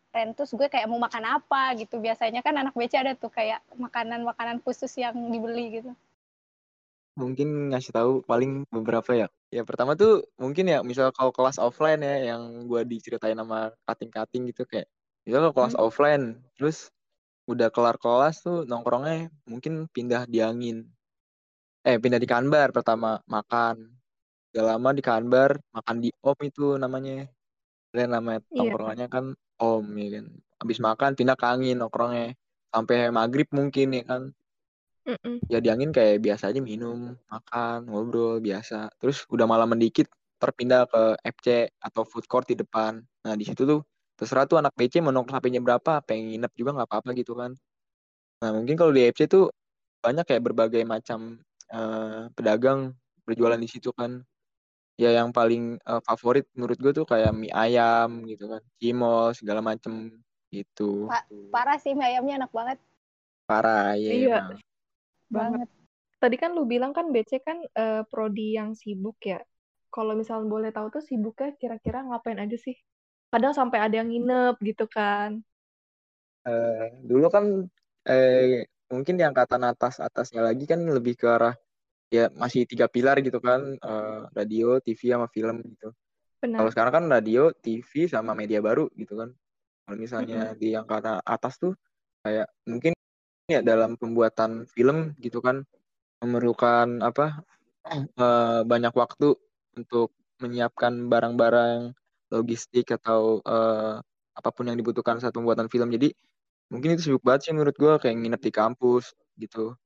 Ren, 0.09 0.33
terus 0.33 0.55
gue 0.55 0.65
kayak 0.65 0.89
mau 0.89 0.97
makan 0.97 1.37
apa 1.37 1.77
gitu. 1.77 2.01
Biasanya 2.01 2.41
kan 2.41 2.57
anak 2.57 2.73
BC 2.73 2.97
ada 2.97 3.13
tuh 3.13 3.29
kayak 3.29 3.61
makanan-makanan 3.77 4.63
khusus 4.65 4.89
yang 4.97 5.13
dibeli 5.29 5.81
gitu. 5.81 5.93
mungkin 7.15 7.71
ngasih 7.71 7.95
tahu 7.95 8.11
paling 8.27 8.67
beberapa 8.67 9.15
ya 9.15 9.27
ya 9.55 9.61
pertama 9.69 9.91
tuh 10.01 10.11
mungkin 10.43 10.65
ya 10.73 10.79
misal 10.89 11.07
kalau 11.17 11.31
kelas 11.37 11.57
offline 11.65 12.01
ya 12.03 12.35
yang 12.35 12.41
gue 12.69 12.81
diceritain 12.91 13.37
sama 13.39 13.71
kating-kating 13.87 14.41
gitu 14.51 14.63
kayak 14.71 14.87
misal 15.25 15.39
kalau 15.47 15.55
kelas 15.57 15.75
Hmm. 15.75 15.85
offline 15.85 16.23
terus 16.59 16.77
udah 17.51 17.69
kelar 17.75 17.95
kelas 18.03 18.35
tuh 18.45 18.57
nongkrongnya 18.69 19.29
mungkin 19.51 19.73
pindah 19.95 20.23
di 20.33 20.39
angin. 20.43 20.77
Eh 21.85 21.97
pindah 22.01 22.17
di 22.17 22.27
kanbar 22.33 22.73
pertama 22.73 23.21
makan. 23.29 23.75
Gak 24.55 24.65
lama 24.65 24.89
di 24.97 25.03
kanbar 25.05 25.49
makan 25.75 25.97
di 26.03 26.09
om 26.25 26.37
itu 26.41 26.65
namanya. 26.81 27.29
Dan 27.95 28.07
namanya 28.15 28.39
Iya. 28.51 28.57
nongkrongannya 28.57 29.07
kan 29.15 29.25
om 29.61 29.85
ya 30.01 30.07
kan. 30.19 30.25
Habis 30.61 30.79
makan 30.87 31.11
pindah 31.19 31.37
ke 31.37 31.45
angin 31.45 31.77
nongkrongnya. 31.81 32.33
Sampai 32.73 32.97
maghrib 33.13 33.47
mungkin 33.53 33.87
ya 33.97 34.03
kan 34.09 34.21
Mm-mm. 35.05 35.37
ya 35.45 35.61
di 35.61 35.69
angin 35.69 35.93
kayak 35.93 36.17
biasa 36.25 36.49
aja 36.49 36.57
minum 36.57 37.13
makan 37.29 37.85
ngobrol 37.85 38.41
biasa 38.41 38.89
terus 38.97 39.21
udah 39.29 39.45
malam 39.45 39.69
mendikit 39.69 40.09
terpindah 40.41 40.89
ke 40.89 41.03
FC 41.21 41.69
atau 41.77 42.01
food 42.01 42.25
court 42.25 42.49
di 42.49 42.57
depan 42.57 42.99
nah 43.21 43.37
di 43.37 43.45
situ 43.45 43.61
tuh 43.69 43.85
terserah 44.17 44.49
tuh 44.49 44.57
anak 44.57 44.73
BC 44.73 45.05
mau 45.05 45.13
nongkrong 45.13 45.37
sampai 45.37 45.53
jam 45.53 45.61
berapa 45.61 46.01
pengen 46.01 46.33
nginep 46.33 46.51
juga 46.57 46.69
nggak 46.73 46.89
apa-apa 46.89 47.09
gitu 47.13 47.37
kan 47.37 47.53
nah 48.41 48.49
mungkin 48.51 48.73
kalau 48.73 48.89
di 48.89 49.05
FC 49.05 49.29
tuh 49.29 49.53
banyak 50.01 50.25
kayak 50.25 50.43
berbagai 50.43 50.81
macam 50.81 51.37
eh, 51.69 52.21
pedagang 52.33 52.97
berjualan 53.25 53.57
di 53.61 53.69
situ 53.69 53.93
kan 53.93 54.25
ya 54.97 55.13
yang 55.13 55.29
paling 55.29 55.77
eh, 55.77 56.01
favorit 56.01 56.49
menurut 56.57 56.77
gue 56.81 56.93
tuh 56.95 57.05
kayak 57.05 57.29
mie 57.35 57.53
ayam 57.53 58.25
gitu 58.25 58.49
kan 58.49 58.61
cimol 58.81 59.35
segala 59.37 59.61
macem 59.61 60.09
gitu 60.49 61.09
Pa- 61.11 61.27
Parah 61.53 61.77
sih, 61.77 61.93
mie 61.93 62.09
ayamnya 62.09 62.45
enak 62.45 62.51
banget. 62.51 62.77
parah 63.45 63.93
ya 63.93 64.09
Iya. 64.09 64.37
emang. 64.41 64.57
Banget. 65.29 65.67
Tadi 66.19 66.35
kan 66.39 66.55
lu 66.55 66.65
bilang 66.65 66.95
kan 66.95 67.11
BC 67.11 67.43
kan 67.43 67.61
eh, 67.61 68.01
prodi 68.07 68.55
yang 68.55 68.73
sibuk 68.73 69.19
ya. 69.21 69.41
Kalau 69.91 70.15
misalnya 70.17 70.47
boleh 70.47 70.71
tahu 70.73 70.99
tuh 70.99 71.03
sibuknya 71.03 71.53
kira-kira 71.55 72.03
ngapain 72.03 72.39
aja 72.39 72.57
sih? 72.57 72.75
Kadang 73.29 73.53
sampai 73.53 73.79
ada 73.83 73.95
yang 73.99 74.09
nginep 74.09 74.55
gitu 74.63 74.85
kan. 74.87 75.43
Eh, 76.45 76.87
dulu 77.03 77.27
kan 77.29 77.45
eh 78.05 78.69
mungkin 78.89 79.17
di 79.17 79.25
angkatan 79.25 79.65
atas 79.65 79.97
atasnya 79.97 80.45
lagi 80.45 80.69
kan 80.69 80.77
lebih 80.77 81.17
ke 81.17 81.25
arah 81.25 81.57
ya 82.13 82.29
masih 82.37 82.69
tiga 82.69 82.85
pilar 82.85 83.17
gitu 83.19 83.41
kan 83.41 83.75
eh, 83.75 84.21
radio, 84.33 84.79
TV 84.79 85.13
sama 85.13 85.27
film 85.29 85.61
gitu. 85.61 85.91
Kalau 86.45 86.69
sekarang 86.69 86.93
kan 86.93 87.05
radio, 87.09 87.49
TV 87.49 88.05
sama 88.05 88.37
media 88.37 88.61
baru 88.61 88.85
gitu 88.93 89.17
kan. 89.17 89.33
Kalau 89.85 89.97
misalnya 89.97 90.53
di 90.57 90.73
angkatan 90.73 91.21
atas 91.25 91.61
tuh 91.61 91.73
kayak 92.25 92.49
mungkin 92.65 92.94
ya 93.45 93.61
dalam 93.61 93.93
pembuatan 93.97 94.65
film 94.65 95.13
gitu 95.21 95.37
kan 95.41 95.61
memerlukan 96.21 97.01
apa 97.05 97.45
eh, 97.93 98.61
banyak 98.65 98.93
waktu 98.97 99.37
untuk 99.77 100.09
menyiapkan 100.41 101.05
barang-barang 101.07 101.93
logistik 102.33 102.89
atau 102.97 103.39
eh, 103.45 104.01
apa 104.35 104.49
pun 104.51 104.67
yang 104.67 104.75
dibutuhkan 104.79 105.21
saat 105.21 105.31
pembuatan 105.37 105.69
film. 105.69 105.93
Jadi 105.93 106.11
mungkin 106.73 106.97
itu 106.97 107.13
sibuk 107.13 107.21
banget 107.21 107.49
sih 107.49 107.53
menurut 107.53 107.75
gue 107.77 107.93
kayak 108.01 108.15
nginep 108.17 108.41
di 108.41 108.51
kampus 108.51 109.13
gitu 109.37 109.77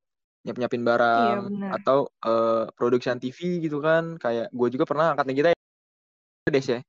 nyiap-nyiapin 0.47 0.83
barang 0.87 1.19
Iya, 1.19 1.37
benar. 1.51 1.69
atau 1.83 1.99
eh, 2.23 2.63
production 2.79 3.19
TV 3.19 3.59
gitu 3.59 3.83
kan 3.83 4.15
kayak 4.15 4.47
gue 4.55 4.67
juga 4.71 4.85
pernah 4.87 5.11
angkatan 5.11 5.35
kita 5.35 5.49
ya 5.51 5.57
des 6.49 6.65
ya 6.65 6.79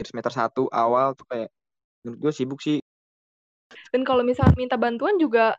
dari 0.00 0.06
semester 0.08 0.32
satu 0.32 0.62
awal 0.72 1.12
tuh 1.12 1.28
kayak 1.28 1.48
menurut 2.02 2.18
gue 2.24 2.32
sibuk 2.32 2.60
sih 2.64 2.80
Dan 3.92 4.02
kalau 4.02 4.24
misalnya 4.26 4.56
minta 4.58 4.76
bantuan 4.80 5.20
juga 5.20 5.54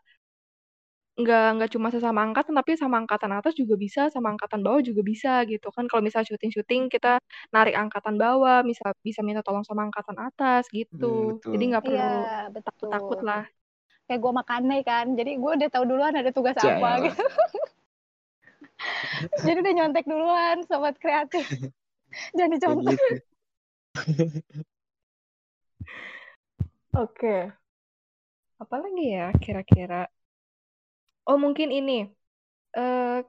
nggak 1.16 1.44
nggak 1.56 1.70
cuma 1.74 1.88
sesama 1.94 2.20
angkatan 2.28 2.52
tapi 2.60 2.72
sama 2.76 2.96
angkatan 3.00 3.32
atas 3.38 3.52
juga 3.56 3.72
bisa 3.84 4.00
sama 4.12 4.28
angkatan 4.36 4.60
bawah 4.60 4.84
juga 4.84 5.00
bisa 5.00 5.32
gitu 5.48 5.72
kan 5.72 5.88
kalau 5.88 6.04
misal 6.04 6.20
syuting 6.28 6.52
syuting 6.52 6.82
kita 6.92 7.16
narik 7.54 7.72
angkatan 7.72 8.20
bawah 8.20 8.60
misal 8.70 8.92
bisa 9.00 9.24
minta 9.24 9.40
tolong 9.40 9.64
sama 9.64 9.88
angkatan 9.88 10.16
atas 10.20 10.68
gitu 10.68 10.92
Hmm, 11.00 11.40
betul. 11.40 11.50
jadi 11.56 11.64
nggak 11.72 11.82
perlu 11.88 11.96
Iya, 11.96 12.20
betul. 12.54 12.66
takut 12.68 12.88
takut 12.92 13.20
lah 13.24 13.44
Kayak 14.06 14.20
gue 14.22 14.32
makannya 14.40 14.78
kan, 14.86 15.06
jadi 15.18 15.30
gue 15.42 15.50
udah 15.58 15.68
tahu 15.74 15.84
duluan 15.90 16.14
ada 16.14 16.30
tugas 16.30 16.54
Caya 16.54 16.78
apa 16.78 16.88
lah. 17.02 17.10
gitu. 17.10 17.22
jadi 19.46 19.58
udah 19.62 19.74
nyontek 19.76 20.04
duluan, 20.06 20.56
sobat 20.68 20.96
kreatif. 21.02 21.46
Jangan 22.36 22.50
dicontoh. 22.54 22.92
gitu. 22.94 23.06
oke 26.94 27.34
apa 28.62 28.74
lagi 28.82 29.04
ya 29.16 29.26
kira-kira 29.42 30.00
oh 31.26 31.38
mungkin 31.38 31.74
ini 31.74 32.06
eh 32.76 33.20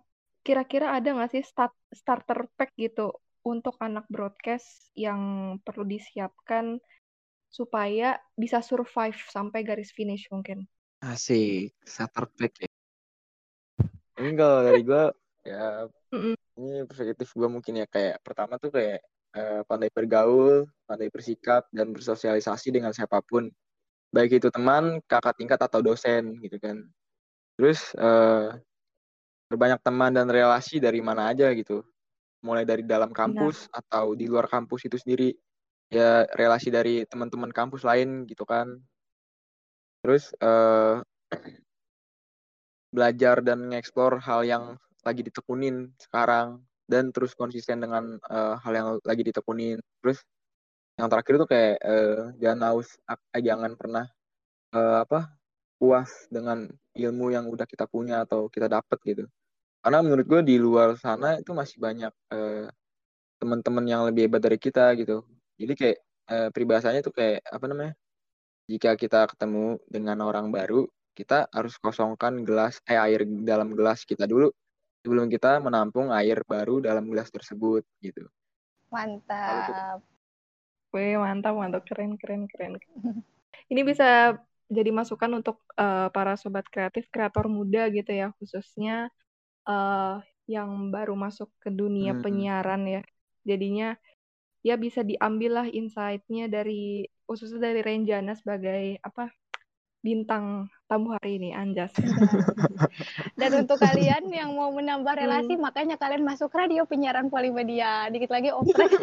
kira-kira 0.46 0.96
ada 0.96 1.12
nggak 1.12 1.32
sih 1.34 1.44
start 1.44 1.75
starter 1.92 2.48
pack 2.56 2.72
gitu 2.80 3.12
untuk 3.44 3.75
anak 3.84 4.08
broadcast 4.08 4.92
yang 4.96 5.56
perlu 5.63 5.84
disiapkan 5.88 6.80
supaya 7.48 8.20
bisa 8.36 8.60
survive 8.60 9.16
sampai 9.32 9.63
garis 9.63 9.92
finish 9.96 10.27
mungkin. 10.32 10.68
Asik, 11.00 11.75
starter 11.84 12.27
pack 12.36 12.54
ya. 12.63 12.70
Ini 14.18 14.32
kalau 14.36 14.60
dari 14.66 14.82
gue 14.84 15.04
ya 15.48 15.88
Mm-mm. 16.16 16.36
ini 16.60 16.84
perspektif 16.88 17.32
gue 17.36 17.50
mungkin 17.51 17.84
ya 17.84 17.88
kayak 17.88 18.24
pertama 18.24 18.56
tuh 18.60 18.72
kayak 18.72 19.00
eh, 19.36 19.62
pandai 19.68 19.92
bergaul, 19.92 20.68
pandai 20.88 21.08
bersikap 21.12 21.68
dan 21.72 21.92
bersosialisasi 21.92 22.72
dengan 22.72 22.92
siapa 22.92 23.20
pun, 23.24 23.48
baik 24.12 24.42
itu 24.42 24.50
teman, 24.50 25.04
kakak 25.06 25.36
tingkat 25.38 25.60
atau 25.60 25.80
dosen 25.84 26.39
gitu 26.39 26.58
kan. 26.60 26.84
Terus 27.57 27.79
eh, 27.97 28.53
berbanyak 29.49 29.81
teman 29.81 30.13
dan 30.13 30.29
relasi 30.29 30.77
dari 30.77 31.01
mana 31.01 31.33
aja 31.33 31.49
gitu, 31.57 31.81
mulai 32.45 32.63
dari 32.63 32.85
dalam 32.85 33.09
kampus 33.09 33.65
atau 33.73 34.13
di 34.13 34.29
luar 34.29 34.45
kampus 34.45 34.85
itu 34.85 35.01
sendiri, 35.01 35.33
ya 35.89 36.29
relasi 36.37 36.69
dari 36.69 37.01
teman-teman 37.09 37.49
kampus 37.49 37.81
lain 37.81 38.29
gitu 38.29 38.45
kan. 38.45 38.77
Terus 40.05 40.29
eh, 40.37 41.01
belajar 42.95 43.41
dan 43.41 43.73
ngeksplor 43.73 44.21
hal 44.21 44.45
yang 44.45 44.63
lagi 45.01 45.25
ditekunin 45.25 45.91
sekarang 45.97 46.61
dan 46.85 47.09
terus 47.09 47.33
konsisten 47.33 47.81
dengan 47.81 48.21
eh, 48.21 48.55
hal 48.61 48.73
yang 48.77 48.87
lagi 49.01 49.25
ditekunin. 49.25 49.81
Terus 50.05 50.21
yang 50.97 51.09
terakhir 51.09 51.33
tuh 51.41 51.49
kayak 51.49 51.75
eh, 51.81 52.21
jangan 52.41 52.81
eh, 52.81 53.41
jangan 53.41 53.71
pernah 53.77 54.05
eh, 54.73 54.97
apa 55.05 55.37
puas 55.77 56.10
dengan 56.27 56.65
ilmu 56.98 57.25
yang 57.31 57.46
udah 57.48 57.65
kita 57.69 57.86
punya 57.86 58.25
atau 58.25 58.50
kita 58.50 58.67
dapat 58.67 58.98
gitu. 59.05 59.24
Karena 59.81 60.01
menurut 60.03 60.25
gue 60.25 60.41
di 60.43 60.57
luar 60.57 60.98
sana 60.98 61.38
itu 61.39 61.53
masih 61.53 61.77
banyak 61.79 62.13
eh, 62.34 62.67
teman-teman 63.38 63.86
yang 63.86 64.01
lebih 64.10 64.27
hebat 64.27 64.41
dari 64.41 64.57
kita 64.57 64.98
gitu. 64.98 65.24
Jadi 65.55 65.74
kayak 65.77 65.98
eh, 66.34 66.50
peribahasanya 66.51 67.01
tuh 67.05 67.13
kayak 67.13 67.46
apa 67.46 67.65
namanya? 67.69 67.93
Jika 68.67 69.00
kita 69.00 69.31
ketemu 69.31 69.79
dengan 69.88 70.19
orang 70.27 70.51
baru, 70.51 70.84
kita 71.15 71.48
harus 71.55 71.79
kosongkan 71.79 72.43
gelas 72.43 72.84
eh 72.86 73.00
air 73.00 73.24
dalam 73.48 73.72
gelas 73.74 74.03
kita 74.03 74.27
dulu 74.27 74.51
sebelum 75.01 75.31
kita 75.31 75.63
menampung 75.63 76.12
air 76.12 76.43
baru 76.43 76.84
dalam 76.84 77.07
gelas 77.07 77.31
tersebut 77.31 77.88
gitu. 78.03 78.27
Mantap. 78.91 80.03
Wih, 80.91 81.15
mantap, 81.15 81.55
mantap, 81.55 81.84
keren, 81.88 82.19
keren, 82.19 82.48
keren. 82.51 82.75
Ini 83.72 83.81
bisa 83.88 84.36
jadi 84.67 84.91
masukan 84.91 85.31
untuk 85.39 85.63
eh, 85.79 86.07
para 86.12 86.36
sobat 86.36 86.67
kreatif, 86.67 87.07
kreator 87.12 87.47
muda 87.47 87.88
gitu 87.91 88.12
ya, 88.12 88.31
khususnya 88.39 89.07
eh, 89.67 90.15
yang 90.47 90.91
baru 90.95 91.15
masuk 91.15 91.51
ke 91.59 91.69
dunia 91.71 92.15
Hmm. 92.15 92.24
penyiaran 92.24 92.83
ya. 92.88 93.01
Jadinya 93.47 93.95
ya 94.63 94.75
bisa 94.75 95.03
diambil 95.03 95.63
lah 95.63 95.67
insight-nya 95.71 96.51
dari 96.51 97.07
khususnya 97.27 97.71
dari 97.71 97.83
Renjana 97.83 98.36
sebagai 98.36 99.00
apa 99.03 99.31
bintang 100.03 100.71
tamu 100.88 101.12
hari 101.19 101.36
ini, 101.36 101.51
Anjas. 101.51 101.91
Dan 103.39 103.51
untuk 103.68 103.75
kalian 103.75 104.31
yang 104.31 104.55
mau 104.55 104.72
menambah 104.72 105.13
relasi, 105.20 105.59
Hmm. 105.59 105.63
makanya 105.68 105.96
kalian 106.00 106.24
masuk 106.24 106.51
radio 106.55 106.87
penyiaran 106.87 107.27
Polimedia. 107.27 108.07
Dikit 108.07 108.31
lagi 108.31 108.50
oprek. 108.55 108.87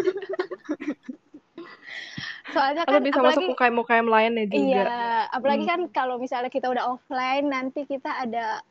Soalnya 2.54 2.82
Atau 2.86 2.94
kan 2.94 3.02
bisa 3.02 3.18
apalagi 3.18 3.36
masuk 3.42 3.52
UKM-UKM 3.52 4.06
lainnya 4.06 4.44
juga. 4.46 4.62
Iya, 4.62 4.86
apalagi 5.28 5.64
Hmm. 5.66 5.72
kan 5.72 5.80
kalau 5.90 6.16
misalnya 6.16 6.48
kita 6.48 6.66
udah 6.70 6.84
offline, 6.88 7.46
nanti 7.50 7.82
kita 7.84 8.10
ada 8.14 8.62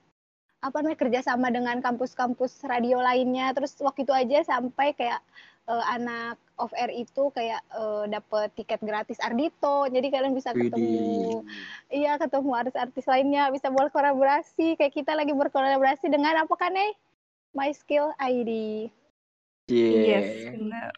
apa 0.63 0.79
namanya 0.79 0.95
kerjasama 0.97 1.51
dengan 1.51 1.83
kampus-kampus 1.83 2.63
radio 2.63 2.97
lainnya. 2.97 3.51
Terus 3.51 3.75
waktu 3.77 4.07
itu 4.07 4.13
aja 4.15 4.39
sampai 4.47 4.95
kayak 4.95 5.19
eh, 5.63 5.85
anak 5.91 6.35
off 6.55 6.71
air 6.75 6.91
itu 6.91 7.31
kayak 7.31 7.59
eh, 7.71 8.03
dapet 8.07 8.51
tiket 8.55 8.79
gratis 8.79 9.19
Ardito. 9.19 9.87
Jadi 9.87 10.07
kalian 10.07 10.31
bisa 10.31 10.51
ketemu, 10.51 10.79
Widih. 10.79 11.39
iya 11.91 12.15
ketemu 12.15 12.51
artis-artis 12.51 13.05
lainnya, 13.05 13.47
bisa 13.47 13.67
berkolaborasi. 13.69 14.75
Kayak 14.75 14.93
kita 14.95 15.11
lagi 15.13 15.31
berkolaborasi 15.31 16.07
dengan 16.07 16.43
apa 16.43 16.55
kan 16.55 16.71
nih? 16.71 16.91
My 17.53 17.69
Skill 17.69 18.11
ID. 18.17 18.51
Yes, 19.67 20.27
Yeah. 20.27 20.51
benar. 20.59 20.91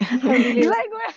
Gila 0.58 0.80
gue. 0.84 1.08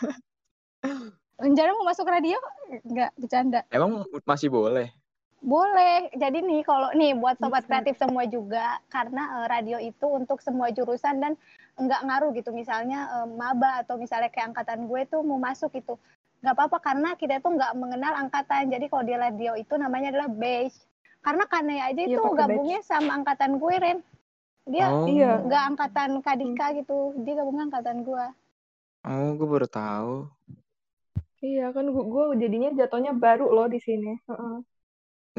Rencana 1.40 1.70
mau 1.72 1.88
masuk 1.88 2.04
radio? 2.04 2.36
Enggak, 2.84 3.10
bercanda. 3.16 3.60
Emang 3.72 4.04
masih 4.28 4.52
boleh? 4.52 4.92
Boleh. 5.40 6.12
Jadi 6.12 6.44
nih 6.44 6.60
kalau 6.68 6.92
nih 6.92 7.16
buat 7.16 7.40
sobat 7.40 7.64
Bisa. 7.64 7.68
kreatif 7.72 7.96
semua 7.96 8.28
juga 8.28 8.76
karena 8.92 9.22
eh, 9.40 9.46
radio 9.48 9.78
itu 9.80 10.04
untuk 10.04 10.44
semua 10.44 10.68
jurusan 10.68 11.16
dan 11.16 11.32
nggak 11.80 12.04
ngaruh 12.04 12.30
gitu. 12.36 12.52
Misalnya 12.52 13.08
eh, 13.08 13.28
maba 13.32 13.80
atau 13.80 13.96
misalnya 13.96 14.28
kayak 14.28 14.52
angkatan 14.52 14.84
gue 14.84 15.00
tuh 15.08 15.24
mau 15.24 15.40
masuk 15.40 15.72
itu 15.72 15.96
nggak 16.40 16.56
apa-apa 16.56 16.78
karena 16.80 17.08
kita 17.16 17.40
tuh 17.40 17.56
nggak 17.56 17.72
mengenal 17.72 18.12
angkatan. 18.20 18.68
Jadi 18.68 18.84
kalau 18.92 19.04
di 19.04 19.16
radio 19.16 19.56
itu 19.56 19.74
namanya 19.80 20.12
adalah 20.12 20.28
batch. 20.28 20.76
Karena 21.20 21.44
Kane 21.48 21.76
aja 21.84 22.00
Iya, 22.00 22.16
itu 22.16 22.20
pakai 22.20 22.36
gabungnya 22.48 22.80
sama 22.80 23.10
angkatan 23.16 23.60
gue 23.60 23.74
Ren. 23.76 23.98
Dia 24.68 24.86
Oh, 24.92 25.08
Iya. 25.08 25.40
nggak 25.44 25.62
angkatan 25.72 26.10
Kadika 26.20 26.66
gitu. 26.76 27.16
Dia 27.24 27.32
gabungnya 27.40 27.68
angkatan 27.72 28.04
gue. 28.04 28.24
Oh, 29.06 29.28
gue 29.36 29.48
baru 29.48 29.68
tahu. 29.70 30.14
Iya 31.40 31.72
kan 31.72 31.88
gue 31.88 32.24
jadinya 32.36 32.68
jatuhnya 32.76 33.16
baru 33.16 33.48
loh 33.48 33.68
di 33.70 33.80
sini. 33.80 34.12
Heeh. 34.28 34.56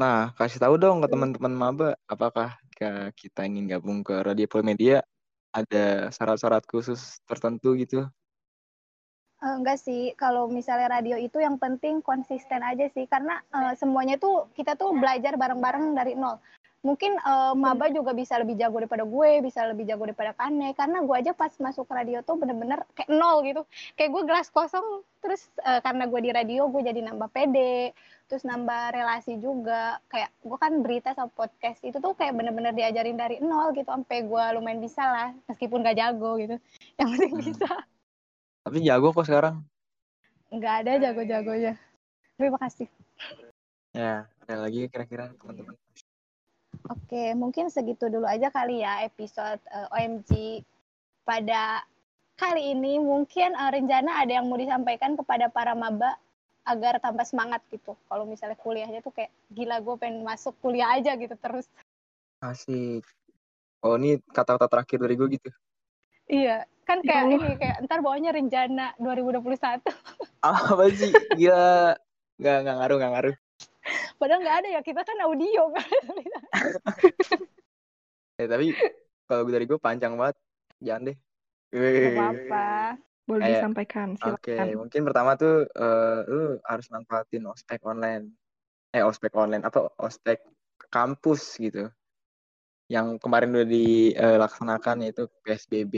Nah, 0.00 0.34
kasih 0.34 0.58
tahu 0.58 0.80
dong 0.80 1.04
ke 1.04 1.08
teman-teman 1.12 1.52
maba, 1.54 1.90
apakah 2.10 2.58
kita 3.14 3.46
ingin 3.46 3.70
gabung 3.70 4.02
ke 4.02 4.24
Radio 4.24 4.50
Polimedia 4.50 5.04
ada 5.54 6.08
syarat-syarat 6.10 6.66
khusus 6.66 7.20
tertentu 7.28 7.76
gitu? 7.78 8.08
Eh, 9.42 9.54
enggak 9.58 9.78
sih, 9.78 10.14
kalau 10.18 10.46
misalnya 10.50 10.98
radio 10.98 11.18
itu 11.18 11.38
yang 11.38 11.58
penting 11.60 11.98
konsisten 12.02 12.62
aja 12.62 12.86
sih, 12.90 13.06
karena 13.06 13.38
eh, 13.54 13.74
semuanya 13.78 14.18
tuh 14.18 14.50
kita 14.58 14.74
tuh 14.74 14.90
belajar 14.96 15.38
bareng-bareng 15.38 15.94
dari 15.94 16.18
nol. 16.18 16.40
Mungkin 16.82 17.14
eh, 17.14 17.54
maba 17.54 17.86
juga 17.94 18.10
bisa 18.10 18.34
lebih 18.42 18.58
jago 18.58 18.82
daripada 18.82 19.06
gue, 19.06 19.30
bisa 19.38 19.62
lebih 19.70 19.86
jago 19.86 20.02
daripada 20.02 20.34
Kane, 20.34 20.74
karena 20.74 20.98
gue 21.06 21.14
aja 21.14 21.30
pas 21.30 21.54
masuk 21.62 21.86
radio 21.86 22.26
tuh 22.26 22.34
bener-bener 22.42 22.82
kayak 22.98 23.06
nol 23.06 23.46
gitu. 23.46 23.62
Kayak 23.94 24.10
gue 24.18 24.22
gelas 24.26 24.48
kosong, 24.50 25.06
terus 25.22 25.46
eh, 25.62 25.78
karena 25.78 26.10
gue 26.10 26.20
di 26.26 26.30
radio 26.34 26.66
gue 26.66 26.82
jadi 26.82 27.00
nambah 27.06 27.30
pede, 27.30 27.94
terus 28.26 28.42
nambah 28.42 28.98
relasi 28.98 29.38
juga. 29.38 30.02
Kayak 30.10 30.34
gue 30.42 30.58
kan 30.58 30.72
berita 30.82 31.14
sama 31.14 31.30
podcast 31.30 31.78
itu 31.86 32.02
tuh 32.02 32.18
kayak 32.18 32.34
bener-bener 32.34 32.74
diajarin 32.74 33.14
dari 33.14 33.38
nol 33.38 33.70
gitu, 33.78 33.86
sampai 33.86 34.26
gue 34.26 34.44
lumayan 34.58 34.82
bisa 34.82 35.06
lah, 35.06 35.28
meskipun 35.46 35.86
gak 35.86 36.02
jago 36.02 36.34
gitu. 36.42 36.58
Yang 36.98 37.08
penting 37.14 37.32
Hmm. 37.32 37.46
bisa. 37.46 37.70
Tapi 38.62 38.78
jago 38.82 39.14
kok 39.14 39.26
sekarang. 39.26 39.62
nggak 40.52 40.74
ada 40.84 40.92
jago-jagonya. 41.00 41.74
Terima 42.36 42.58
kasih. 42.60 42.84
Ya, 43.96 44.28
ada 44.44 44.54
lagi 44.60 44.84
kira-kira 44.92 45.32
teman-teman. 45.40 45.81
Oke, 46.90 47.34
mungkin 47.38 47.70
segitu 47.70 48.10
dulu 48.10 48.26
aja 48.26 48.50
kali 48.50 48.82
ya 48.82 49.06
episode 49.06 49.62
eh, 49.70 49.94
OMG 49.94 50.62
pada 51.22 51.86
kali 52.34 52.74
ini. 52.74 52.98
Mungkin 52.98 53.54
eh, 53.54 53.70
rencana 53.70 54.18
ada 54.22 54.32
yang 54.42 54.50
mau 54.50 54.58
disampaikan 54.58 55.14
kepada 55.14 55.46
para 55.46 55.78
maba 55.78 56.18
agar 56.62 56.98
tambah 57.02 57.26
semangat 57.26 57.62
gitu. 57.70 57.94
Kalau 58.06 58.26
misalnya 58.26 58.58
kuliahnya 58.58 59.02
tuh 59.02 59.14
kayak 59.14 59.30
gila 59.50 59.82
gue 59.82 59.94
pengen 59.98 60.22
masuk 60.22 60.54
kuliah 60.62 60.94
aja 60.94 61.14
gitu 61.18 61.34
terus. 61.38 61.66
Asik. 62.42 63.06
Oh, 63.82 63.98
ini 63.98 64.18
kata-kata 64.30 64.70
terakhir 64.70 64.98
dari 65.02 65.14
gue 65.18 65.28
gitu. 65.38 65.50
Iya, 66.30 66.66
kan 66.86 67.02
kayak 67.02 67.24
Oh. 67.26 67.30
ini 67.34 67.58
kayak 67.58 67.76
ntar 67.86 67.98
bawahnya 67.98 68.30
rencana 68.30 68.94
2021. 68.98 69.82
Apa 70.42 70.84
sih? 70.94 71.10
Gila. 71.34 71.98
Nggak, 72.38 72.56
nggak 72.62 72.76
ngaruh, 72.78 72.96
nggak 72.98 73.12
ngaruh. 73.14 73.34
Padahal 74.16 74.40
nggak 74.40 74.58
ada 74.62 74.68
ya, 74.70 74.80
kita 74.80 75.00
kan 75.02 75.18
audio 75.22 75.62
kan. 75.76 75.88
Eh, 78.38 78.46
tapi 78.48 78.72
kalau 79.24 79.42
dari 79.46 79.64
gue 79.64 79.78
panjang 79.78 80.14
banget. 80.14 80.36
Jangan 80.82 81.02
deh. 81.08 81.16
Gak 81.70 82.12
apa-apa. 82.16 82.68
Boleh 83.22 83.42
Kayak- 83.46 83.54
disampaikan, 83.62 84.08
Oke, 84.18 84.50
silakan. 84.58 84.66
mungkin 84.76 85.00
pertama 85.06 85.30
tuh 85.38 85.62
eh, 85.64 86.18
lu 86.26 86.42
harus 86.66 86.86
manfaatin 86.90 87.46
ospek 87.46 87.80
online. 87.86 88.34
Eh, 88.90 89.00
ospek 89.00 89.32
online 89.32 89.62
apa 89.62 89.88
ospek 89.96 90.42
kampus 90.90 91.56
gitu 91.56 91.88
yang 92.92 93.16
kemarin 93.16 93.56
udah 93.56 93.64
dilaksanakan 93.64 95.00
yaitu 95.00 95.24
PSBB 95.40 95.94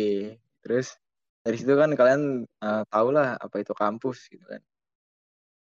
terus 0.63 0.95
dari 1.43 1.59
situ 1.59 1.75
kan 1.75 1.91
kalian 1.91 2.47
uh, 2.63 2.87
tahu 2.87 3.11
lah 3.11 3.35
apa 3.35 3.59
itu 3.59 3.75
kampus 3.75 4.31
gitu 4.31 4.47
kan 4.47 4.63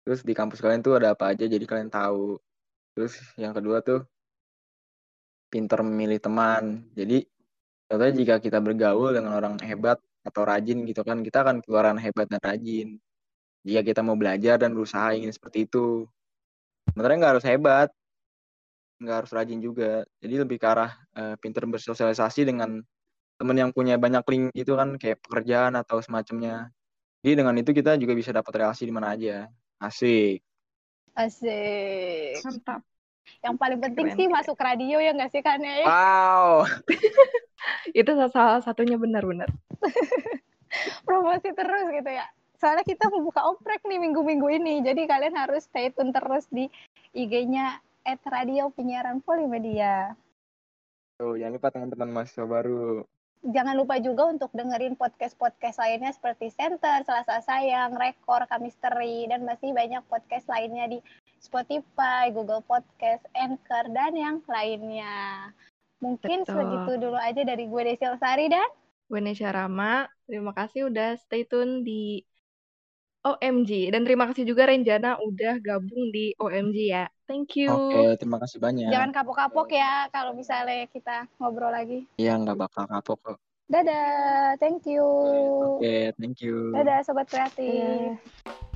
terus 0.09 0.25
di 0.25 0.33
kampus 0.33 0.57
kalian 0.57 0.81
tuh 0.81 0.97
ada 0.97 1.13
apa 1.13 1.29
aja? 1.37 1.45
Jadi 1.45 1.69
kalian 1.69 1.93
tahu. 1.93 2.41
Terus 2.97 3.13
yang 3.37 3.53
kedua 3.53 3.85
tuh 3.85 4.01
pinter 5.53 5.85
memilih 5.85 6.17
teman. 6.17 6.81
Jadi 6.97 7.29
contohnya 7.85 8.13
jika 8.17 8.35
kita 8.41 8.57
bergaul 8.57 9.13
dengan 9.13 9.37
orang 9.37 9.61
hebat 9.61 10.01
atau 10.25 10.41
rajin 10.49 10.81
gitu 10.89 11.05
kan 11.05 11.21
kita 11.21 11.45
akan 11.45 11.61
keluaran 11.61 12.01
hebat 12.01 12.25
dan 12.25 12.41
rajin. 12.41 12.97
Jika 13.61 13.85
kita 13.85 14.01
mau 14.01 14.17
belajar 14.17 14.57
dan 14.57 14.73
berusaha 14.73 15.13
ingin 15.13 15.29
seperti 15.29 15.69
itu. 15.69 16.09
Sebenarnya 16.89 17.17
nggak 17.21 17.33
harus 17.37 17.45
hebat. 17.45 17.89
Nggak 18.97 19.15
harus 19.21 19.31
rajin 19.37 19.61
juga. 19.61 20.09
Jadi 20.25 20.35
lebih 20.41 20.57
ke 20.57 20.65
arah 20.65 20.97
uh, 21.21 21.37
pinter 21.37 21.69
bersosialisasi 21.69 22.49
dengan 22.49 22.81
teman 23.37 23.57
yang 23.61 23.69
punya 23.69 23.93
banyak 24.01 24.25
link 24.25 24.45
itu 24.57 24.73
kan 24.73 24.97
kayak 24.97 25.21
pekerjaan 25.21 25.77
atau 25.77 26.01
semacamnya. 26.01 26.73
Jadi 27.21 27.45
dengan 27.45 27.53
itu 27.61 27.77
kita 27.77 27.93
juga 28.01 28.17
bisa 28.17 28.33
dapat 28.33 28.57
relasi 28.57 28.89
di 28.89 28.93
mana 28.95 29.13
aja 29.13 29.45
asik. 29.79 30.43
Asik. 31.15 32.39
Mantap. 32.45 32.81
Yang 33.39 33.55
paling 33.61 33.79
penting 33.79 34.07
keren, 34.09 34.17
sih 34.17 34.27
masuk 34.27 34.57
radio 34.57 34.97
ya 34.97 35.13
nggak 35.13 35.31
sih 35.31 35.41
kan 35.45 35.61
ya 35.61 35.85
wow. 35.85 36.65
Itu 37.99 38.17
salah 38.33 38.59
satunya 38.63 38.97
benar-benar 38.97 39.47
promosi 41.07 41.49
terus 41.53 41.85
gitu 41.93 42.09
ya. 42.09 42.25
Soalnya 42.59 42.83
kita 42.83 43.07
membuka 43.07 43.47
oprek 43.47 43.85
nih 43.87 43.99
minggu-minggu 44.01 44.47
ini 44.59 44.83
jadi 44.83 45.07
kalian 45.07 45.35
harus 45.37 45.63
stay 45.69 45.93
tune 45.95 46.11
terus 46.11 46.49
di 46.51 46.67
IG-nya 47.15 47.79
at 48.03 48.19
radio 48.27 48.67
penyiaran 48.73 49.23
Polimedia. 49.23 50.13
Tuh, 51.19 51.35
jangan 51.35 51.55
lupa 51.59 51.67
teman-teman 51.71 52.09
mahasiswa 52.15 52.47
baru 52.47 53.03
jangan 53.43 53.75
lupa 53.79 53.97
juga 54.03 54.27
untuk 54.27 54.51
dengerin 54.51 54.99
podcast-podcast 54.99 55.79
lainnya 55.79 56.11
seperti 56.11 56.51
Center, 56.51 57.01
Selasa 57.07 57.39
Sayang, 57.39 57.95
Rekor, 57.95 58.43
Kamisteri, 58.51 59.31
dan 59.31 59.47
masih 59.47 59.71
banyak 59.71 60.03
podcast 60.11 60.45
lainnya 60.51 60.91
di 60.91 60.99
Spotify, 61.39 62.27
Google 62.35 62.59
Podcast, 62.67 63.23
Anchor, 63.31 63.87
dan 63.95 64.11
yang 64.11 64.37
lainnya. 64.43 65.49
Mungkin 66.03 66.43
Betul. 66.43 66.55
segitu 66.55 66.91
dulu 66.99 67.17
aja 67.19 67.41
dari 67.43 67.67
gue 67.67 67.81
Desi 67.83 68.07
Sari 68.19 68.47
dan 68.51 68.67
gue 69.09 69.19
Nesya 69.19 69.51
Rama. 69.51 70.05
Terima 70.29 70.53
kasih 70.53 70.91
udah 70.91 71.17
stay 71.17 71.43
tune 71.47 71.81
di 71.81 72.23
OMG. 73.25 73.91
Dan 73.91 74.07
terima 74.07 74.29
kasih 74.31 74.47
juga 74.47 74.69
Renjana 74.69 75.19
udah 75.19 75.59
gabung 75.59 76.09
di 76.13 76.31
OMG 76.39 76.77
ya. 76.87 77.05
Thank 77.27 77.59
you. 77.59 77.69
Oke, 77.69 78.17
terima 78.17 78.39
kasih 78.41 78.57
banyak. 78.57 78.89
Jangan 78.89 79.11
kapok-kapok 79.13 79.69
ya 79.75 80.07
kalau 80.09 80.33
misalnya 80.33 80.87
kita 80.89 81.27
ngobrol 81.37 81.69
lagi. 81.69 82.07
Iya, 82.17 82.39
nggak 82.39 82.57
bakal 82.57 82.83
kapok 82.87 83.17
kok. 83.21 83.37
Dadah, 83.69 84.57
thank 84.57 84.81
you. 84.89 85.05
Oke, 85.77 86.09
thank 86.17 86.41
you. 86.41 86.73
Dadah, 86.73 87.05
Sobat 87.05 87.29
Kreatif. 87.29 88.17
Yeah. 88.17 88.68